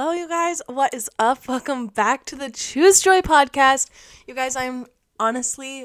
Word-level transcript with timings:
Hello, 0.00 0.12
you 0.12 0.28
guys. 0.28 0.62
What 0.66 0.94
is 0.94 1.10
up? 1.18 1.46
Welcome 1.46 1.88
back 1.88 2.24
to 2.24 2.34
the 2.34 2.48
Choose 2.48 3.02
Joy 3.02 3.20
podcast. 3.20 3.90
You 4.26 4.34
guys, 4.34 4.56
I'm 4.56 4.86
honestly 5.18 5.84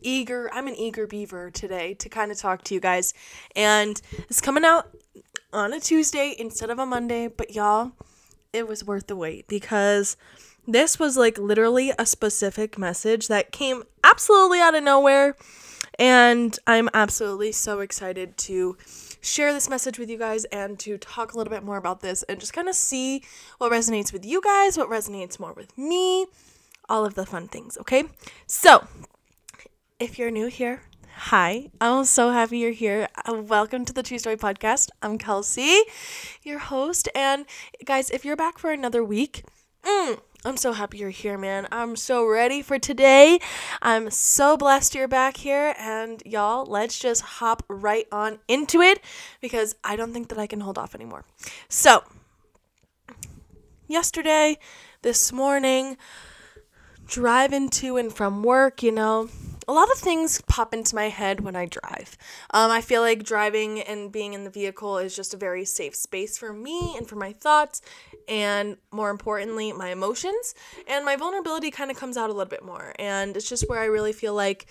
eager. 0.00 0.48
I'm 0.54 0.68
an 0.68 0.74
eager 0.74 1.06
beaver 1.06 1.50
today 1.50 1.92
to 1.92 2.08
kind 2.08 2.32
of 2.32 2.38
talk 2.38 2.64
to 2.64 2.74
you 2.74 2.80
guys. 2.80 3.12
And 3.54 4.00
it's 4.20 4.40
coming 4.40 4.64
out 4.64 4.96
on 5.52 5.74
a 5.74 5.80
Tuesday 5.80 6.34
instead 6.38 6.70
of 6.70 6.78
a 6.78 6.86
Monday, 6.86 7.28
but 7.28 7.54
y'all, 7.54 7.92
it 8.54 8.66
was 8.66 8.86
worth 8.86 9.06
the 9.06 9.16
wait 9.16 9.48
because 9.48 10.16
this 10.66 10.98
was 10.98 11.18
like 11.18 11.36
literally 11.36 11.92
a 11.98 12.06
specific 12.06 12.78
message 12.78 13.28
that 13.28 13.52
came 13.52 13.82
absolutely 14.02 14.60
out 14.60 14.74
of 14.74 14.82
nowhere. 14.82 15.36
And 15.98 16.58
I'm 16.66 16.88
absolutely 16.94 17.52
so 17.52 17.80
excited 17.80 18.38
to 18.38 18.78
share 19.22 19.52
this 19.52 19.70
message 19.70 19.98
with 19.98 20.10
you 20.10 20.18
guys 20.18 20.44
and 20.46 20.78
to 20.80 20.98
talk 20.98 21.32
a 21.32 21.38
little 21.38 21.50
bit 21.50 21.62
more 21.62 21.76
about 21.76 22.00
this 22.00 22.24
and 22.24 22.40
just 22.40 22.52
kind 22.52 22.68
of 22.68 22.74
see 22.74 23.22
what 23.58 23.72
resonates 23.72 24.12
with 24.12 24.26
you 24.26 24.42
guys, 24.42 24.76
what 24.76 24.90
resonates 24.90 25.38
more 25.38 25.52
with 25.52 25.78
me, 25.78 26.26
all 26.88 27.06
of 27.06 27.14
the 27.14 27.24
fun 27.24 27.46
things, 27.46 27.78
okay? 27.78 28.04
So, 28.46 28.86
if 30.00 30.18
you're 30.18 30.32
new 30.32 30.48
here, 30.48 30.82
hi. 31.14 31.70
I'm 31.80 32.04
so 32.04 32.30
happy 32.30 32.58
you're 32.58 32.72
here. 32.72 33.06
Uh, 33.24 33.34
welcome 33.34 33.84
to 33.84 33.92
the 33.92 34.02
True 34.02 34.18
Story 34.18 34.36
Podcast. 34.36 34.90
I'm 35.00 35.18
Kelsey, 35.18 35.82
your 36.42 36.58
host. 36.58 37.08
And 37.14 37.46
guys, 37.84 38.10
if 38.10 38.24
you're 38.24 38.36
back 38.36 38.58
for 38.58 38.72
another 38.72 39.04
week, 39.04 39.44
mm, 39.84 40.18
I'm 40.44 40.56
so 40.56 40.72
happy 40.72 40.98
you're 40.98 41.10
here, 41.10 41.38
man. 41.38 41.68
I'm 41.70 41.94
so 41.94 42.26
ready 42.26 42.62
for 42.62 42.76
today. 42.76 43.38
I'm 43.80 44.10
so 44.10 44.56
blessed 44.56 44.92
you're 44.92 45.06
back 45.06 45.36
here. 45.36 45.72
And 45.78 46.20
y'all, 46.26 46.66
let's 46.66 46.98
just 46.98 47.22
hop 47.22 47.62
right 47.68 48.06
on 48.10 48.40
into 48.48 48.80
it 48.80 49.00
because 49.40 49.76
I 49.84 49.94
don't 49.94 50.12
think 50.12 50.28
that 50.30 50.38
I 50.38 50.48
can 50.48 50.60
hold 50.60 50.78
off 50.78 50.96
anymore. 50.96 51.24
So, 51.68 52.02
yesterday, 53.86 54.58
this 55.02 55.32
morning, 55.32 55.96
driving 57.06 57.68
to 57.68 57.96
and 57.96 58.12
from 58.12 58.42
work, 58.42 58.82
you 58.82 58.90
know, 58.90 59.28
a 59.68 59.72
lot 59.72 59.90
of 59.92 59.98
things 59.98 60.40
pop 60.48 60.74
into 60.74 60.94
my 60.94 61.08
head 61.08 61.40
when 61.40 61.54
I 61.54 61.66
drive. 61.66 62.16
Um, 62.50 62.70
I 62.70 62.80
feel 62.80 63.00
like 63.00 63.22
driving 63.22 63.80
and 63.80 64.10
being 64.10 64.32
in 64.32 64.44
the 64.44 64.50
vehicle 64.50 64.98
is 64.98 65.14
just 65.14 65.34
a 65.34 65.36
very 65.36 65.64
safe 65.64 65.94
space 65.94 66.36
for 66.36 66.52
me 66.52 66.94
and 66.96 67.08
for 67.08 67.16
my 67.16 67.32
thoughts, 67.32 67.80
and 68.28 68.76
more 68.90 69.10
importantly, 69.10 69.72
my 69.72 69.90
emotions. 69.90 70.54
And 70.86 71.04
my 71.04 71.16
vulnerability 71.16 71.70
kind 71.70 71.90
of 71.90 71.96
comes 71.96 72.16
out 72.16 72.30
a 72.30 72.32
little 72.32 72.50
bit 72.50 72.64
more. 72.64 72.94
And 72.98 73.36
it's 73.36 73.48
just 73.48 73.68
where 73.68 73.80
I 73.80 73.86
really 73.86 74.12
feel 74.12 74.34
like 74.34 74.66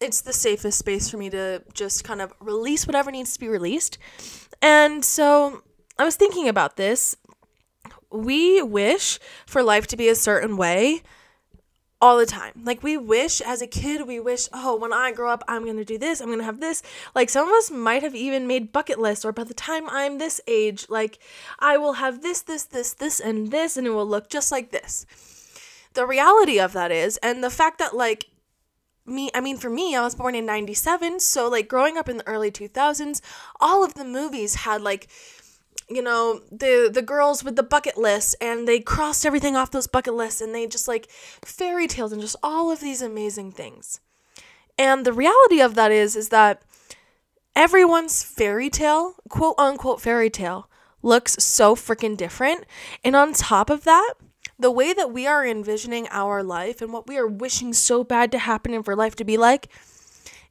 it's 0.00 0.20
the 0.20 0.32
safest 0.32 0.78
space 0.78 1.10
for 1.10 1.16
me 1.16 1.30
to 1.30 1.62
just 1.72 2.04
kind 2.04 2.20
of 2.20 2.32
release 2.40 2.86
whatever 2.86 3.10
needs 3.10 3.34
to 3.34 3.40
be 3.40 3.48
released. 3.48 3.98
And 4.60 5.04
so 5.04 5.62
I 5.98 6.04
was 6.04 6.16
thinking 6.16 6.48
about 6.48 6.76
this. 6.76 7.16
We 8.10 8.62
wish 8.62 9.18
for 9.46 9.62
life 9.62 9.86
to 9.88 9.96
be 9.96 10.08
a 10.08 10.14
certain 10.14 10.56
way 10.56 11.02
all 12.04 12.18
the 12.18 12.26
time. 12.26 12.52
Like 12.62 12.82
we 12.82 12.98
wish 12.98 13.40
as 13.40 13.62
a 13.62 13.66
kid, 13.66 14.06
we 14.06 14.20
wish, 14.20 14.46
oh, 14.52 14.76
when 14.76 14.92
I 14.92 15.10
grow 15.10 15.30
up, 15.30 15.42
I'm 15.48 15.64
going 15.64 15.78
to 15.78 15.86
do 15.86 15.96
this, 15.96 16.20
I'm 16.20 16.26
going 16.26 16.38
to 16.38 16.44
have 16.44 16.60
this. 16.60 16.82
Like 17.14 17.30
some 17.30 17.48
of 17.48 17.54
us 17.54 17.70
might 17.70 18.02
have 18.02 18.14
even 18.14 18.46
made 18.46 18.72
bucket 18.72 18.98
lists 18.98 19.24
or 19.24 19.32
by 19.32 19.44
the 19.44 19.54
time 19.54 19.88
I'm 19.88 20.18
this 20.18 20.38
age, 20.46 20.84
like 20.90 21.18
I 21.58 21.78
will 21.78 21.94
have 21.94 22.20
this, 22.20 22.42
this, 22.42 22.64
this, 22.64 22.92
this 22.92 23.20
and 23.20 23.50
this 23.50 23.78
and 23.78 23.86
it 23.86 23.90
will 23.90 24.06
look 24.06 24.28
just 24.28 24.52
like 24.52 24.70
this. 24.70 25.06
The 25.94 26.06
reality 26.06 26.60
of 26.60 26.74
that 26.74 26.90
is 26.92 27.16
and 27.22 27.42
the 27.42 27.48
fact 27.48 27.78
that 27.78 27.96
like 27.96 28.26
me 29.06 29.30
I 29.34 29.40
mean 29.40 29.56
for 29.56 29.70
me 29.70 29.96
I 29.96 30.02
was 30.02 30.14
born 30.14 30.34
in 30.34 30.44
97 30.44 31.20
so 31.20 31.48
like 31.48 31.68
growing 31.68 31.96
up 31.96 32.08
in 32.08 32.18
the 32.18 32.26
early 32.26 32.50
2000s 32.50 33.20
all 33.60 33.84
of 33.84 33.94
the 33.94 34.04
movies 34.04 34.56
had 34.56 34.82
like 34.82 35.08
you 35.88 36.02
know 36.02 36.40
the 36.50 36.90
the 36.92 37.02
girls 37.02 37.44
with 37.44 37.56
the 37.56 37.62
bucket 37.62 37.96
list 37.96 38.36
and 38.40 38.66
they 38.66 38.80
crossed 38.80 39.26
everything 39.26 39.56
off 39.56 39.70
those 39.70 39.86
bucket 39.86 40.14
lists 40.14 40.40
and 40.40 40.54
they 40.54 40.66
just 40.66 40.88
like 40.88 41.10
fairy 41.44 41.86
tales 41.86 42.12
and 42.12 42.20
just 42.20 42.36
all 42.42 42.70
of 42.70 42.80
these 42.80 43.02
amazing 43.02 43.52
things. 43.52 44.00
And 44.78 45.04
the 45.04 45.12
reality 45.12 45.60
of 45.60 45.74
that 45.74 45.92
is 45.92 46.16
is 46.16 46.30
that 46.30 46.62
everyone's 47.54 48.22
fairy 48.22 48.70
tale 48.70 49.14
quote 49.28 49.56
unquote 49.58 50.00
fairy 50.00 50.30
tale 50.30 50.68
looks 51.02 51.36
so 51.42 51.74
freaking 51.74 52.16
different. 52.16 52.64
And 53.04 53.14
on 53.14 53.32
top 53.32 53.70
of 53.70 53.84
that 53.84 54.14
the 54.58 54.70
way 54.70 54.92
that 54.92 55.12
we 55.12 55.26
are 55.26 55.44
envisioning 55.44 56.06
our 56.10 56.42
life 56.42 56.80
and 56.80 56.92
what 56.92 57.06
we 57.08 57.18
are 57.18 57.26
wishing 57.26 57.72
so 57.72 58.04
bad 58.04 58.30
to 58.32 58.38
happen 58.38 58.72
and 58.72 58.84
for 58.84 58.94
life 58.94 59.16
to 59.16 59.24
be 59.24 59.36
like 59.36 59.68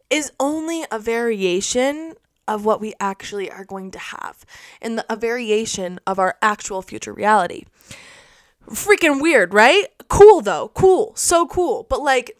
is 0.09 0.31
only 0.39 0.83
a 0.91 0.99
variation 0.99 2.13
of 2.47 2.65
what 2.65 2.81
we 2.81 2.93
actually 2.99 3.49
are 3.49 3.65
going 3.65 3.91
to 3.91 3.99
have 3.99 4.45
and 4.81 5.03
a 5.09 5.15
variation 5.15 5.99
of 6.05 6.19
our 6.19 6.37
actual 6.41 6.81
future 6.81 7.13
reality. 7.13 7.65
Freaking 8.69 9.21
weird, 9.21 9.53
right? 9.53 9.85
Cool 10.07 10.41
though. 10.41 10.71
Cool. 10.73 11.13
So 11.15 11.45
cool. 11.47 11.85
But 11.89 12.01
like 12.01 12.37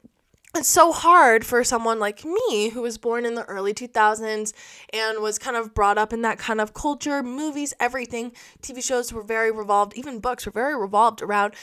it's 0.56 0.70
so 0.70 0.92
hard 0.92 1.44
for 1.46 1.64
someone 1.64 2.00
like 2.00 2.24
me 2.24 2.70
who 2.70 2.84
was 2.84 3.00
born 3.00 3.26
in 3.26 3.34
the 3.34 3.44
early 3.46 3.74
2000s 3.74 4.54
and 4.94 5.20
was 5.20 5.40
kind 5.40 5.58
of 5.58 5.74
brought 5.74 5.98
up 5.98 6.14
in 6.14 6.22
that 6.22 6.38
kind 6.38 6.62
of 6.62 6.76
culture, 6.76 7.24
movies, 7.24 7.74
everything. 7.80 8.32
TV 8.62 8.84
shows 8.84 9.12
were 9.12 9.24
very 9.24 9.52
revolved, 9.52 9.94
even 9.96 10.20
books 10.20 10.46
were 10.46 10.52
very 10.52 10.78
revolved 10.78 11.24
around 11.24 11.56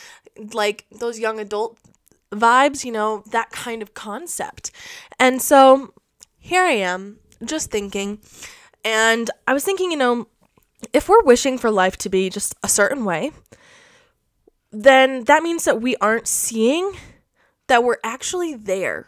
like 0.53 0.87
those 0.91 1.21
young 1.21 1.39
adult 1.39 1.79
vibes, 2.33 2.85
you 2.85 2.91
know, 2.91 3.23
that 3.31 3.51
kind 3.53 3.81
of 3.81 3.95
concept. 3.95 4.73
And 5.21 5.41
so 5.41 5.95
here 6.41 6.65
I 6.65 6.73
am 6.73 7.21
just 7.45 7.71
thinking. 7.71 8.21
And 8.85 9.31
I 9.47 9.53
was 9.53 9.65
thinking, 9.65 9.91
you 9.91 9.97
know, 9.97 10.29
if 10.93 11.09
we're 11.09 11.23
wishing 11.23 11.59
for 11.59 11.71
life 11.71 11.97
to 11.99 12.09
be 12.09 12.31
just 12.31 12.55
a 12.63 12.69
certain 12.69 13.05
way, 13.05 13.33
then 14.73 15.25
that 15.25 15.43
means 15.43 15.65
that 15.65 15.81
we 15.81 15.97
aren't 15.97 16.29
seeing 16.29 16.93
that 17.69 17.85
we're 17.85 17.99
actually 18.03 18.55
there 18.55 19.07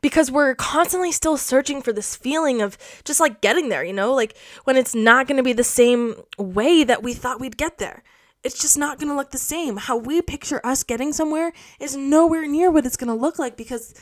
because 0.00 0.30
we're 0.30 0.54
constantly 0.54 1.12
still 1.12 1.36
searching 1.36 1.82
for 1.82 1.92
this 1.92 2.16
feeling 2.16 2.62
of 2.62 2.78
just 3.04 3.20
like 3.20 3.40
getting 3.40 3.68
there, 3.68 3.84
you 3.84 3.92
know, 3.92 4.14
like 4.14 4.36
when 4.64 4.76
it's 4.76 4.94
not 4.94 5.26
going 5.26 5.36
to 5.36 5.42
be 5.42 5.52
the 5.52 5.64
same 5.64 6.14
way 6.38 6.84
that 6.84 7.02
we 7.02 7.12
thought 7.12 7.40
we'd 7.40 7.56
get 7.56 7.78
there. 7.78 8.02
It's 8.42 8.60
just 8.60 8.78
not 8.78 8.98
going 8.98 9.10
to 9.10 9.16
look 9.16 9.32
the 9.32 9.38
same. 9.38 9.76
How 9.76 9.98
we 9.98 10.22
picture 10.22 10.64
us 10.64 10.82
getting 10.82 11.12
somewhere 11.12 11.52
is 11.78 11.94
nowhere 11.96 12.46
near 12.46 12.70
what 12.70 12.86
it's 12.86 12.96
going 12.96 13.08
to 13.08 13.14
look 13.14 13.38
like 13.38 13.56
because 13.56 13.92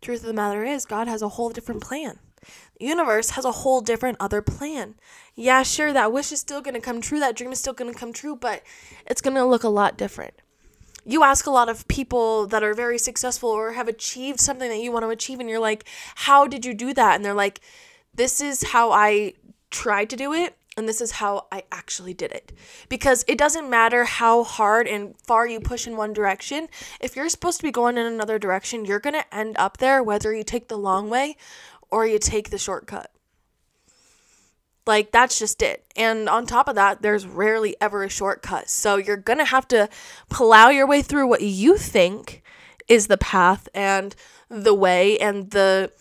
truth 0.00 0.20
of 0.20 0.26
the 0.26 0.32
matter 0.32 0.64
is 0.64 0.84
God 0.84 1.06
has 1.06 1.22
a 1.22 1.28
whole 1.28 1.50
different 1.50 1.82
plan. 1.82 2.18
The 2.78 2.86
universe 2.86 3.30
has 3.30 3.44
a 3.44 3.52
whole 3.52 3.80
different 3.80 4.18
other 4.20 4.42
plan. 4.42 4.94
Yeah, 5.34 5.62
sure, 5.62 5.92
that 5.92 6.12
wish 6.12 6.32
is 6.32 6.40
still 6.40 6.60
going 6.60 6.74
to 6.74 6.80
come 6.80 7.00
true, 7.00 7.20
that 7.20 7.36
dream 7.36 7.52
is 7.52 7.58
still 7.58 7.72
going 7.72 7.92
to 7.92 7.98
come 7.98 8.12
true, 8.12 8.36
but 8.36 8.62
it's 9.06 9.20
going 9.20 9.36
to 9.36 9.44
look 9.44 9.64
a 9.64 9.68
lot 9.68 9.96
different. 9.96 10.34
You 11.04 11.24
ask 11.24 11.46
a 11.46 11.50
lot 11.50 11.68
of 11.68 11.88
people 11.88 12.46
that 12.48 12.62
are 12.62 12.74
very 12.74 12.98
successful 12.98 13.48
or 13.48 13.72
have 13.72 13.88
achieved 13.88 14.40
something 14.40 14.68
that 14.68 14.80
you 14.80 14.92
want 14.92 15.04
to 15.04 15.10
achieve, 15.10 15.40
and 15.40 15.48
you're 15.48 15.58
like, 15.58 15.84
How 16.14 16.46
did 16.46 16.64
you 16.64 16.74
do 16.74 16.92
that? 16.94 17.16
And 17.16 17.24
they're 17.24 17.34
like, 17.34 17.60
This 18.14 18.40
is 18.40 18.62
how 18.72 18.90
I 18.92 19.34
tried 19.70 20.10
to 20.10 20.16
do 20.16 20.32
it, 20.34 20.56
and 20.78 20.88
this 20.88 21.00
is 21.00 21.10
how 21.12 21.46
I 21.50 21.64
actually 21.72 22.14
did 22.14 22.30
it. 22.30 22.52
Because 22.88 23.24
it 23.26 23.36
doesn't 23.36 23.68
matter 23.68 24.04
how 24.04 24.44
hard 24.44 24.86
and 24.86 25.14
far 25.20 25.46
you 25.46 25.60
push 25.60 25.88
in 25.88 25.96
one 25.96 26.12
direction, 26.12 26.68
if 27.00 27.16
you're 27.16 27.28
supposed 27.28 27.58
to 27.58 27.64
be 27.64 27.72
going 27.72 27.98
in 27.98 28.06
another 28.06 28.38
direction, 28.38 28.84
you're 28.84 29.00
going 29.00 29.14
to 29.14 29.34
end 29.34 29.56
up 29.58 29.78
there 29.78 30.02
whether 30.04 30.32
you 30.32 30.44
take 30.44 30.68
the 30.68 30.78
long 30.78 31.10
way 31.10 31.36
or 31.90 32.06
you 32.06 32.18
take 32.18 32.50
the 32.50 32.58
shortcut. 32.58 33.10
Like, 34.86 35.12
that's 35.12 35.38
just 35.38 35.60
it. 35.60 35.84
And 35.96 36.28
on 36.30 36.46
top 36.46 36.66
of 36.66 36.74
that, 36.76 37.02
there's 37.02 37.26
rarely 37.26 37.76
ever 37.78 38.04
a 38.04 38.08
shortcut. 38.08 38.70
So 38.70 38.96
you're 38.96 39.18
going 39.18 39.38
to 39.38 39.44
have 39.44 39.68
to 39.68 39.88
plow 40.30 40.70
your 40.70 40.86
way 40.86 41.02
through 41.02 41.26
what 41.26 41.42
you 41.42 41.76
think 41.76 42.42
is 42.88 43.06
the 43.06 43.18
path 43.18 43.68
and 43.74 44.16
the 44.48 44.74
way 44.74 45.18
and 45.18 45.50
the 45.50 45.92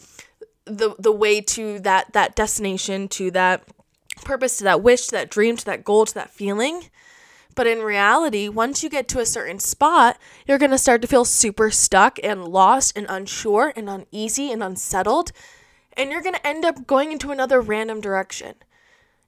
the 0.66 0.96
the 1.00 1.12
way 1.12 1.42
to 1.42 1.80
that 1.80 2.12
that 2.14 2.36
destination 2.36 3.08
to 3.08 3.32
that 3.32 3.64
purpose 4.24 4.58
to 4.58 4.64
that 4.64 4.82
wish 4.82 5.08
to 5.08 5.12
that 5.12 5.30
dream 5.30 5.56
to 5.56 5.66
that 5.66 5.84
goal 5.84 6.06
to 6.06 6.14
that 6.14 6.30
feeling 6.30 6.90
but 7.56 7.68
in 7.68 7.80
reality 7.80 8.48
once 8.50 8.84
you 8.84 8.90
get 8.90 9.08
to 9.08 9.20
a 9.20 9.26
certain 9.26 9.60
spot 9.60 10.18
you're 10.46 10.58
going 10.58 10.72
to 10.72 10.78
start 10.78 11.02
to 11.02 11.08
feel 11.08 11.26
super 11.26 11.70
stuck 11.70 12.20
and 12.24 12.46
lost 12.46 12.98
and 12.98 13.06
unsure 13.10 13.72
and 13.76 13.90
uneasy 13.90 14.52
and 14.52 14.64
unsettled 14.64 15.32
and 15.98 16.12
you're 16.12 16.22
going 16.22 16.36
to 16.36 16.48
end 16.48 16.64
up 16.64 16.88
going 16.88 17.12
into 17.12 17.32
another 17.32 17.60
random 17.60 18.00
direction. 18.00 18.56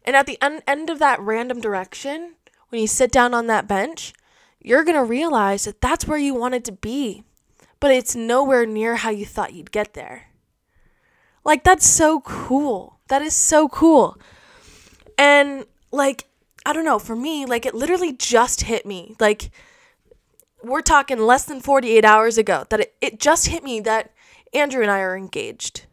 And 0.05 0.15
at 0.15 0.25
the 0.27 0.37
un- 0.41 0.61
end 0.67 0.89
of 0.89 0.99
that 0.99 1.19
random 1.19 1.59
direction, 1.59 2.35
when 2.69 2.81
you 2.81 2.87
sit 2.87 3.11
down 3.11 3.33
on 3.33 3.47
that 3.47 3.67
bench, 3.67 4.13
you're 4.61 4.83
going 4.83 4.97
to 4.97 5.03
realize 5.03 5.65
that 5.65 5.81
that's 5.81 6.07
where 6.07 6.17
you 6.17 6.33
wanted 6.33 6.63
to 6.65 6.71
be, 6.71 7.23
but 7.79 7.91
it's 7.91 8.15
nowhere 8.15 8.65
near 8.65 8.97
how 8.97 9.09
you 9.09 9.25
thought 9.25 9.53
you'd 9.53 9.71
get 9.71 9.93
there. 9.93 10.27
Like, 11.43 11.63
that's 11.63 11.87
so 11.87 12.19
cool. 12.21 12.99
That 13.07 13.21
is 13.21 13.35
so 13.35 13.67
cool. 13.67 14.17
And, 15.17 15.65
like, 15.91 16.25
I 16.65 16.73
don't 16.73 16.85
know, 16.85 16.99
for 16.99 17.15
me, 17.15 17.45
like, 17.45 17.65
it 17.65 17.73
literally 17.73 18.13
just 18.13 18.61
hit 18.61 18.85
me. 18.85 19.15
Like, 19.19 19.49
we're 20.63 20.81
talking 20.81 21.19
less 21.19 21.45
than 21.45 21.61
48 21.61 22.03
hours 22.03 22.37
ago 22.37 22.65
that 22.69 22.81
it, 22.81 22.93
it 23.01 23.19
just 23.19 23.47
hit 23.47 23.63
me 23.63 23.79
that 23.81 24.11
Andrew 24.53 24.81
and 24.81 24.91
I 24.91 24.99
are 24.99 25.17
engaged. 25.17 25.85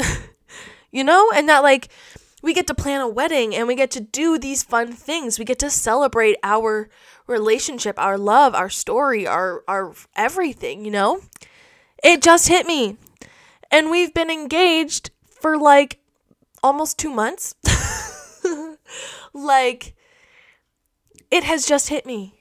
you 0.90 1.04
know? 1.04 1.30
And 1.34 1.48
that, 1.48 1.62
like, 1.62 1.88
we 2.42 2.54
get 2.54 2.66
to 2.68 2.74
plan 2.74 3.00
a 3.00 3.08
wedding 3.08 3.54
and 3.54 3.68
we 3.68 3.74
get 3.74 3.90
to 3.92 4.00
do 4.00 4.38
these 4.38 4.62
fun 4.62 4.92
things. 4.92 5.38
We 5.38 5.44
get 5.44 5.58
to 5.60 5.70
celebrate 5.70 6.36
our 6.42 6.88
relationship, 7.26 7.98
our 7.98 8.18
love, 8.18 8.54
our 8.54 8.70
story, 8.70 9.26
our 9.26 9.62
our 9.68 9.94
everything, 10.16 10.84
you 10.84 10.90
know? 10.90 11.20
It 12.02 12.22
just 12.22 12.48
hit 12.48 12.66
me. 12.66 12.96
And 13.70 13.90
we've 13.90 14.12
been 14.12 14.30
engaged 14.30 15.10
for 15.40 15.56
like 15.58 15.98
almost 16.62 16.98
2 16.98 17.10
months. 17.10 17.54
like 19.32 19.94
it 21.30 21.44
has 21.44 21.66
just 21.66 21.88
hit 21.88 22.06
me. 22.06 22.34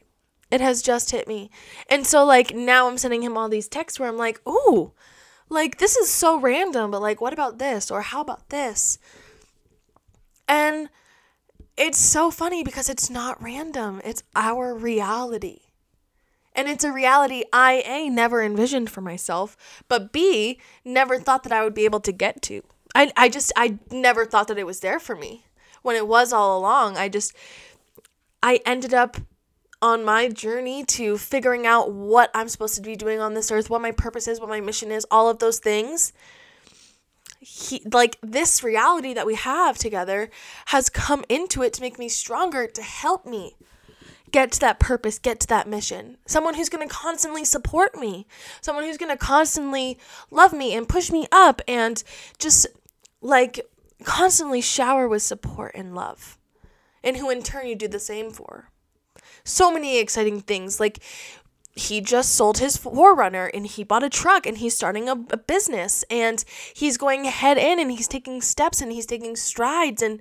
It 0.50 0.62
has 0.62 0.82
just 0.82 1.12
hit 1.12 1.28
me. 1.28 1.52
And 1.90 2.08
so 2.08 2.26
like 2.26 2.56
now 2.56 2.88
I'm 2.88 2.98
sending 2.98 3.22
him 3.22 3.38
all 3.38 3.50
these 3.50 3.68
texts 3.68 4.00
where 4.00 4.10
I'm 4.10 4.18
like, 4.18 4.42
"Ooh, 4.48 4.94
like 5.50 5.78
this 5.80 5.96
is 5.96 6.10
so 6.10 6.40
random, 6.40 6.92
but 6.92 7.02
like 7.02 7.22
what 7.22 7.34
about 7.34 7.60
this 7.60 7.92
or 7.92 8.02
how 8.02 8.22
about 8.22 8.50
this?" 8.50 8.98
And 10.48 10.90
it's 11.78 12.00
so 12.00 12.32
funny 12.32 12.64
because 12.64 12.90
it's 12.90 13.10
not 13.10 13.42
random. 13.42 14.02
It's 14.04 14.24
our 14.36 14.76
reality. 14.76 15.62
And 16.54 16.68
it's 16.68 16.84
a 16.84 16.92
reality 16.92 17.44
I 17.54 17.84
A 17.86 18.10
never 18.10 18.44
envisioned 18.44 18.90
for 18.90 19.02
myself, 19.02 19.56
but 19.88 20.12
B 20.12 20.60
never 20.84 21.20
thought 21.20 21.44
that 21.44 21.54
I 21.54 21.64
would 21.64 21.74
be 21.74 21.86
able 21.86 22.02
to 22.02 22.12
get 22.12 22.42
to. 22.44 22.64
I 22.94 23.12
I 23.16 23.30
just 23.30 23.52
I 23.56 23.78
never 23.92 24.26
thought 24.26 24.48
that 24.48 24.58
it 24.58 24.66
was 24.66 24.82
there 24.82 25.00
for 25.00 25.16
me. 25.16 25.46
When 25.82 25.96
it 25.96 26.08
was 26.08 26.34
all 26.34 26.60
along, 26.60 26.98
I 26.98 27.08
just 27.08 27.34
I 28.44 28.60
ended 28.66 28.94
up 28.94 29.18
on 29.82 30.04
my 30.04 30.28
journey 30.28 30.84
to 30.84 31.18
figuring 31.18 31.66
out 31.66 31.92
what 31.92 32.30
I'm 32.34 32.50
supposed 32.50 32.76
to 32.76 32.82
be 32.82 32.96
doing 32.96 33.20
on 33.20 33.34
this 33.34 33.52
earth, 33.52 33.70
what 33.70 33.82
my 33.82 33.92
purpose 33.92 34.28
is, 34.28 34.40
what 34.40 34.50
my 34.50 34.60
mission 34.60 34.92
is, 34.92 35.06
all 35.10 35.30
of 35.30 35.40
those 35.40 35.60
things. 35.60 36.14
He, 37.40 37.82
like 37.94 38.18
this 38.22 38.64
reality 38.64 39.14
that 39.14 39.26
we 39.26 39.36
have 39.36 39.78
together 39.78 40.30
has 40.68 40.90
come 40.90 41.24
into 41.30 41.64
it 41.64 41.72
to 41.74 41.82
make 41.82 41.98
me 41.98 42.10
stronger, 42.10 42.68
to 42.68 42.82
help 42.82 43.26
me 43.26 43.56
get 44.32 44.52
to 44.52 44.60
that 44.60 44.80
purpose, 44.80 45.18
get 45.18 45.40
to 45.40 45.48
that 45.48 45.68
mission. 45.68 46.18
Someone 46.26 46.56
who's 46.56 46.70
going 46.70 46.88
to 46.88 46.94
constantly 46.94 47.46
support 47.46 47.96
me, 47.96 48.28
someone 48.62 48.84
who's 48.84 48.98
going 48.98 49.12
to 49.12 49.18
constantly 49.18 49.98
love 50.30 50.54
me 50.54 50.76
and 50.76 50.88
push 50.88 51.10
me 51.10 51.28
up 51.32 51.62
and 51.68 52.04
just 52.38 52.68
like 53.22 53.62
constantly 54.04 54.62
shower 54.62 55.08
with 55.08 55.22
support 55.22 55.72
and 55.76 55.96
love. 55.96 56.38
And 57.04 57.16
who 57.18 57.30
in 57.30 57.42
turn 57.42 57.68
you 57.68 57.76
do 57.76 57.88
the 57.88 58.00
same 58.00 58.32
for 58.32 58.70
so 59.44 59.72
many 59.72 60.00
exciting 60.00 60.42
things. 60.42 60.80
Like 60.80 61.00
he 61.80 62.02
just 62.02 62.36
sold 62.36 62.58
his 62.58 62.78
4Runner 62.78 63.50
and 63.54 63.66
he 63.66 63.84
bought 63.84 64.04
a 64.04 64.10
truck 64.10 64.46
and 64.46 64.58
he's 64.58 64.76
starting 64.76 65.08
a, 65.08 65.14
a, 65.14 65.38
business 65.38 66.04
and 66.10 66.44
he's 66.74 66.98
going 66.98 67.24
head 67.26 67.58
in 67.58 67.80
and 67.80 67.92
he's 67.92 68.08
taking 68.08 68.42
steps 68.42 68.82
and 68.82 68.92
he's 68.92 69.06
taking 69.06 69.36
strides 69.36 70.02
and 70.02 70.20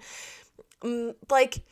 um, 0.82 1.14
like 1.30 1.62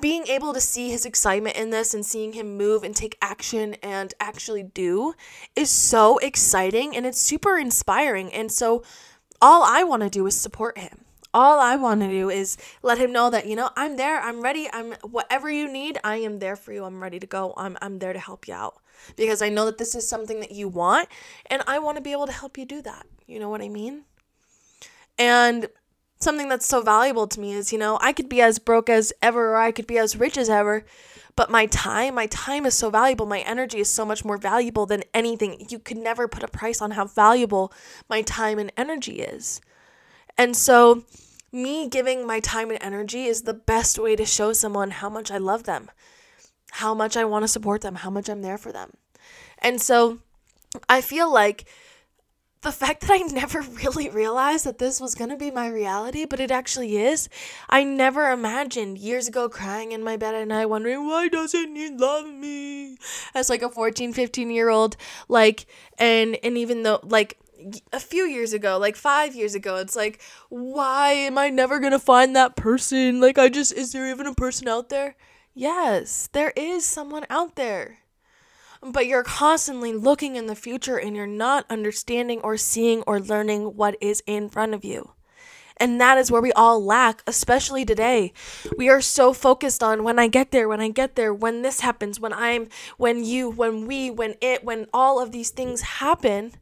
being 0.00 0.26
able 0.26 0.52
to 0.52 0.60
see 0.60 0.90
his 0.90 1.06
excitement 1.06 1.56
in 1.56 1.70
this 1.70 1.94
and 1.94 2.04
seeing 2.04 2.34
him 2.34 2.56
move 2.56 2.82
and 2.82 2.94
take 2.94 3.16
action 3.22 3.74
and 3.82 4.12
actually 4.20 4.62
do 4.62 5.14
is 5.56 5.70
so 5.70 6.18
exciting 6.18 6.94
and 6.94 7.06
it's 7.06 7.20
super 7.20 7.58
inspiring 7.58 8.32
and 8.32 8.52
so 8.52 8.82
all 9.40 9.62
I 9.62 9.82
want 9.84 10.02
to 10.02 10.10
do 10.10 10.26
is 10.26 10.36
support 10.36 10.76
him 10.76 11.04
all 11.32 11.60
I 11.60 11.76
want 11.76 12.00
to 12.00 12.08
do 12.08 12.30
is 12.30 12.56
let 12.82 12.98
him 12.98 13.12
know 13.12 13.30
that, 13.30 13.46
you 13.46 13.56
know, 13.56 13.70
I'm 13.76 13.96
there, 13.96 14.20
I'm 14.20 14.40
ready, 14.40 14.68
I'm 14.72 14.92
whatever 15.02 15.50
you 15.50 15.70
need, 15.70 15.98
I 16.02 16.16
am 16.16 16.38
there 16.38 16.56
for 16.56 16.72
you. 16.72 16.84
I'm 16.84 17.02
ready 17.02 17.20
to 17.20 17.26
go. 17.26 17.54
I'm 17.56 17.76
I'm 17.80 17.98
there 17.98 18.12
to 18.12 18.18
help 18.18 18.48
you 18.48 18.54
out 18.54 18.80
because 19.16 19.42
I 19.42 19.48
know 19.48 19.66
that 19.66 19.78
this 19.78 19.94
is 19.94 20.08
something 20.08 20.40
that 20.40 20.52
you 20.52 20.68
want 20.68 21.08
and 21.46 21.62
I 21.66 21.78
want 21.78 21.96
to 21.96 22.02
be 22.02 22.12
able 22.12 22.26
to 22.26 22.32
help 22.32 22.58
you 22.58 22.64
do 22.64 22.82
that. 22.82 23.06
You 23.26 23.38
know 23.38 23.48
what 23.48 23.62
I 23.62 23.68
mean? 23.68 24.04
And 25.18 25.68
something 26.18 26.48
that's 26.48 26.66
so 26.66 26.82
valuable 26.82 27.26
to 27.26 27.40
me 27.40 27.52
is, 27.52 27.72
you 27.72 27.78
know, 27.78 27.98
I 28.00 28.12
could 28.12 28.28
be 28.28 28.40
as 28.42 28.58
broke 28.58 28.88
as 28.88 29.12
ever 29.22 29.52
or 29.52 29.56
I 29.56 29.72
could 29.72 29.86
be 29.86 29.98
as 29.98 30.16
rich 30.16 30.36
as 30.36 30.50
ever, 30.50 30.84
but 31.36 31.50
my 31.50 31.66
time, 31.66 32.14
my 32.14 32.26
time 32.26 32.66
is 32.66 32.74
so 32.74 32.90
valuable. 32.90 33.26
My 33.26 33.40
energy 33.40 33.78
is 33.78 33.88
so 33.88 34.04
much 34.04 34.24
more 34.24 34.36
valuable 34.36 34.84
than 34.86 35.04
anything. 35.14 35.66
You 35.70 35.78
could 35.78 35.96
never 35.96 36.28
put 36.28 36.42
a 36.42 36.48
price 36.48 36.82
on 36.82 36.92
how 36.92 37.06
valuable 37.06 37.72
my 38.08 38.22
time 38.22 38.58
and 38.58 38.72
energy 38.76 39.20
is. 39.20 39.60
And 40.36 40.56
so, 40.56 41.04
me 41.52 41.88
giving 41.88 42.26
my 42.26 42.40
time 42.40 42.70
and 42.70 42.82
energy 42.82 43.24
is 43.24 43.42
the 43.42 43.54
best 43.54 43.98
way 43.98 44.16
to 44.16 44.24
show 44.24 44.52
someone 44.52 44.90
how 44.90 45.10
much 45.10 45.30
I 45.30 45.38
love 45.38 45.64
them, 45.64 45.90
how 46.72 46.94
much 46.94 47.16
I 47.16 47.24
want 47.24 47.42
to 47.42 47.48
support 47.48 47.80
them, 47.80 47.96
how 47.96 48.10
much 48.10 48.28
I'm 48.28 48.42
there 48.42 48.58
for 48.58 48.72
them. 48.72 48.92
And 49.58 49.80
so, 49.80 50.18
I 50.88 51.00
feel 51.00 51.32
like 51.32 51.66
the 52.62 52.72
fact 52.72 53.02
that 53.02 53.10
I 53.10 53.18
never 53.32 53.60
really 53.60 54.08
realized 54.08 54.66
that 54.66 54.78
this 54.78 55.00
was 55.00 55.14
going 55.14 55.30
to 55.30 55.36
be 55.36 55.50
my 55.50 55.68
reality, 55.68 56.24
but 56.24 56.40
it 56.40 56.50
actually 56.50 56.96
is. 56.96 57.28
I 57.68 57.84
never 57.84 58.30
imagined 58.30 58.98
years 58.98 59.28
ago 59.28 59.48
crying 59.48 59.92
in 59.92 60.04
my 60.04 60.16
bed 60.16 60.34
at 60.34 60.48
night 60.48 60.66
wondering, 60.66 61.06
why 61.06 61.28
doesn't 61.28 61.76
he 61.76 61.90
love 61.90 62.26
me? 62.26 62.98
As 63.34 63.48
like 63.48 63.62
a 63.62 63.70
14, 63.70 64.12
15 64.12 64.50
year 64.50 64.68
old, 64.68 64.96
like, 65.28 65.66
and, 65.98 66.36
and 66.42 66.56
even 66.58 66.82
though, 66.82 67.00
like, 67.02 67.38
a 67.92 68.00
few 68.00 68.24
years 68.24 68.52
ago, 68.52 68.78
like 68.78 68.96
five 68.96 69.34
years 69.34 69.54
ago, 69.54 69.76
it's 69.76 69.96
like, 69.96 70.20
why 70.48 71.12
am 71.12 71.38
I 71.38 71.50
never 71.50 71.80
gonna 71.80 71.98
find 71.98 72.34
that 72.36 72.56
person? 72.56 73.20
Like, 73.20 73.38
I 73.38 73.48
just, 73.48 73.72
is 73.72 73.92
there 73.92 74.10
even 74.10 74.26
a 74.26 74.34
person 74.34 74.68
out 74.68 74.88
there? 74.88 75.16
Yes, 75.54 76.28
there 76.32 76.52
is 76.56 76.84
someone 76.84 77.26
out 77.28 77.56
there. 77.56 77.98
But 78.82 79.06
you're 79.06 79.24
constantly 79.24 79.92
looking 79.92 80.36
in 80.36 80.46
the 80.46 80.54
future 80.54 80.98
and 80.98 81.14
you're 81.14 81.26
not 81.26 81.66
understanding 81.68 82.40
or 82.40 82.56
seeing 82.56 83.02
or 83.02 83.20
learning 83.20 83.76
what 83.76 83.96
is 84.00 84.22
in 84.26 84.48
front 84.48 84.72
of 84.72 84.84
you. 84.84 85.12
And 85.76 86.00
that 86.00 86.18
is 86.18 86.30
where 86.30 86.42
we 86.42 86.52
all 86.52 86.84
lack, 86.84 87.22
especially 87.26 87.86
today. 87.86 88.34
We 88.76 88.90
are 88.90 89.00
so 89.00 89.32
focused 89.32 89.82
on 89.82 90.04
when 90.04 90.18
I 90.18 90.28
get 90.28 90.50
there, 90.50 90.68
when 90.68 90.80
I 90.80 90.90
get 90.90 91.16
there, 91.16 91.32
when 91.32 91.62
this 91.62 91.80
happens, 91.80 92.20
when 92.20 92.34
I'm, 92.34 92.68
when 92.98 93.24
you, 93.24 93.50
when 93.50 93.86
we, 93.86 94.10
when 94.10 94.34
it, 94.42 94.62
when 94.62 94.86
all 94.92 95.22
of 95.22 95.32
these 95.32 95.50
things 95.50 95.80
happen 95.80 96.52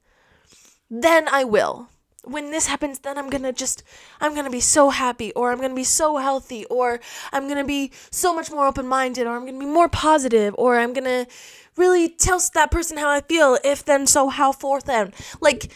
then 0.90 1.28
I 1.28 1.44
will. 1.44 1.88
When 2.24 2.50
this 2.50 2.66
happens, 2.66 2.98
then 2.98 3.16
I'm 3.16 3.30
gonna 3.30 3.52
just, 3.52 3.82
I'm 4.20 4.34
gonna 4.34 4.50
be 4.50 4.60
so 4.60 4.90
happy, 4.90 5.32
or 5.32 5.50
I'm 5.50 5.60
gonna 5.60 5.74
be 5.74 5.84
so 5.84 6.16
healthy, 6.18 6.64
or 6.66 7.00
I'm 7.32 7.48
gonna 7.48 7.64
be 7.64 7.92
so 8.10 8.34
much 8.34 8.50
more 8.50 8.66
open 8.66 8.86
minded, 8.86 9.26
or 9.26 9.34
I'm 9.34 9.46
gonna 9.46 9.58
be 9.58 9.66
more 9.66 9.88
positive, 9.88 10.54
or 10.58 10.78
I'm 10.78 10.92
gonna 10.92 11.26
really 11.76 12.08
tell 12.08 12.40
that 12.54 12.70
person 12.70 12.98
how 12.98 13.08
I 13.08 13.20
feel, 13.20 13.58
if 13.64 13.84
then 13.84 14.06
so, 14.06 14.28
how 14.28 14.52
forth 14.52 14.84
then. 14.84 15.14
Like, 15.40 15.72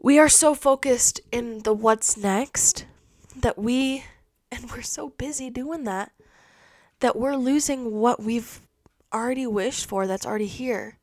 we 0.00 0.18
are 0.18 0.28
so 0.28 0.54
focused 0.54 1.20
in 1.30 1.62
the 1.62 1.72
what's 1.72 2.16
next 2.16 2.86
that 3.36 3.58
we, 3.58 4.04
and 4.50 4.70
we're 4.70 4.82
so 4.82 5.10
busy 5.10 5.50
doing 5.50 5.84
that, 5.84 6.10
that 7.00 7.16
we're 7.16 7.36
losing 7.36 7.92
what 7.92 8.22
we've 8.22 8.60
already 9.12 9.46
wished 9.46 9.86
for 9.86 10.06
that's 10.06 10.26
already 10.26 10.46
here 10.46 10.98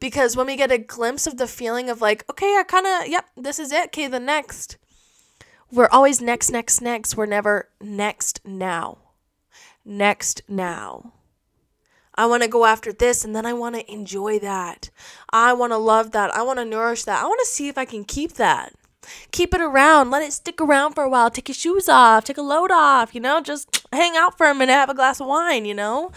because 0.00 0.36
when 0.36 0.46
we 0.46 0.56
get 0.56 0.72
a 0.72 0.78
glimpse 0.78 1.26
of 1.26 1.36
the 1.36 1.46
feeling 1.46 1.90
of 1.90 2.00
like, 2.00 2.24
okay, 2.28 2.56
I 2.58 2.64
kind 2.64 2.86
of, 2.86 3.08
yep, 3.08 3.26
this 3.36 3.58
is 3.58 3.70
it. 3.70 3.86
Okay, 3.86 4.08
the 4.08 4.18
next. 4.18 4.78
We're 5.70 5.88
always 5.92 6.20
next, 6.20 6.50
next, 6.50 6.80
next. 6.80 7.16
We're 7.16 7.26
never 7.26 7.68
next 7.80 8.40
now. 8.44 8.98
Next 9.84 10.42
now. 10.48 11.12
I 12.14 12.26
want 12.26 12.42
to 12.42 12.48
go 12.48 12.64
after 12.64 12.92
this 12.92 13.24
and 13.24 13.36
then 13.36 13.46
I 13.46 13.52
want 13.52 13.76
to 13.76 13.92
enjoy 13.92 14.38
that. 14.40 14.90
I 15.30 15.52
want 15.52 15.72
to 15.72 15.78
love 15.78 16.10
that. 16.10 16.34
I 16.34 16.42
want 16.42 16.58
to 16.58 16.64
nourish 16.64 17.04
that. 17.04 17.22
I 17.22 17.26
want 17.26 17.40
to 17.40 17.46
see 17.46 17.68
if 17.68 17.78
I 17.78 17.84
can 17.84 18.04
keep 18.04 18.34
that. 18.34 18.74
Keep 19.30 19.54
it 19.54 19.60
around. 19.60 20.10
Let 20.10 20.22
it 20.22 20.32
stick 20.32 20.60
around 20.60 20.94
for 20.94 21.04
a 21.04 21.08
while. 21.08 21.30
Take 21.30 21.48
your 21.48 21.54
shoes 21.54 21.88
off. 21.88 22.24
Take 22.24 22.36
a 22.36 22.42
load 22.42 22.70
off. 22.70 23.14
You 23.14 23.20
know, 23.20 23.40
just 23.40 23.86
hang 23.92 24.16
out 24.16 24.36
for 24.36 24.46
a 24.46 24.54
minute. 24.54 24.72
Have 24.72 24.90
a 24.90 24.94
glass 24.94 25.20
of 25.20 25.28
wine, 25.28 25.64
you 25.64 25.74
know? 25.74 26.10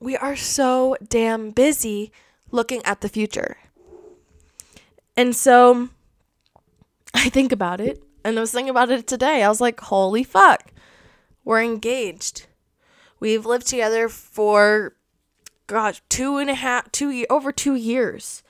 We 0.00 0.16
are 0.16 0.36
so 0.36 0.96
damn 1.06 1.50
busy 1.50 2.12
looking 2.52 2.84
at 2.84 3.00
the 3.00 3.08
future. 3.08 3.56
And 5.16 5.34
so 5.34 5.88
I 7.14 7.28
think 7.28 7.50
about 7.50 7.80
it, 7.80 8.02
and 8.24 8.38
I 8.38 8.40
was 8.40 8.52
thinking 8.52 8.70
about 8.70 8.90
it 8.90 9.06
today. 9.06 9.42
I 9.42 9.48
was 9.48 9.60
like, 9.60 9.80
holy 9.80 10.22
fuck, 10.22 10.70
we're 11.44 11.62
engaged. 11.62 12.46
We've 13.18 13.44
lived 13.44 13.66
together 13.66 14.08
for, 14.08 14.96
gosh, 15.66 16.02
two 16.08 16.38
and 16.38 16.50
a 16.50 16.54
half, 16.54 16.90
two, 16.92 17.26
over 17.28 17.52
two 17.52 17.74
years. 17.74 18.42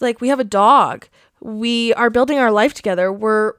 Like, 0.00 0.20
we 0.20 0.28
have 0.28 0.40
a 0.40 0.44
dog. 0.44 1.08
We 1.40 1.94
are 1.94 2.10
building 2.10 2.38
our 2.38 2.50
life 2.50 2.74
together. 2.74 3.12
We're 3.12 3.54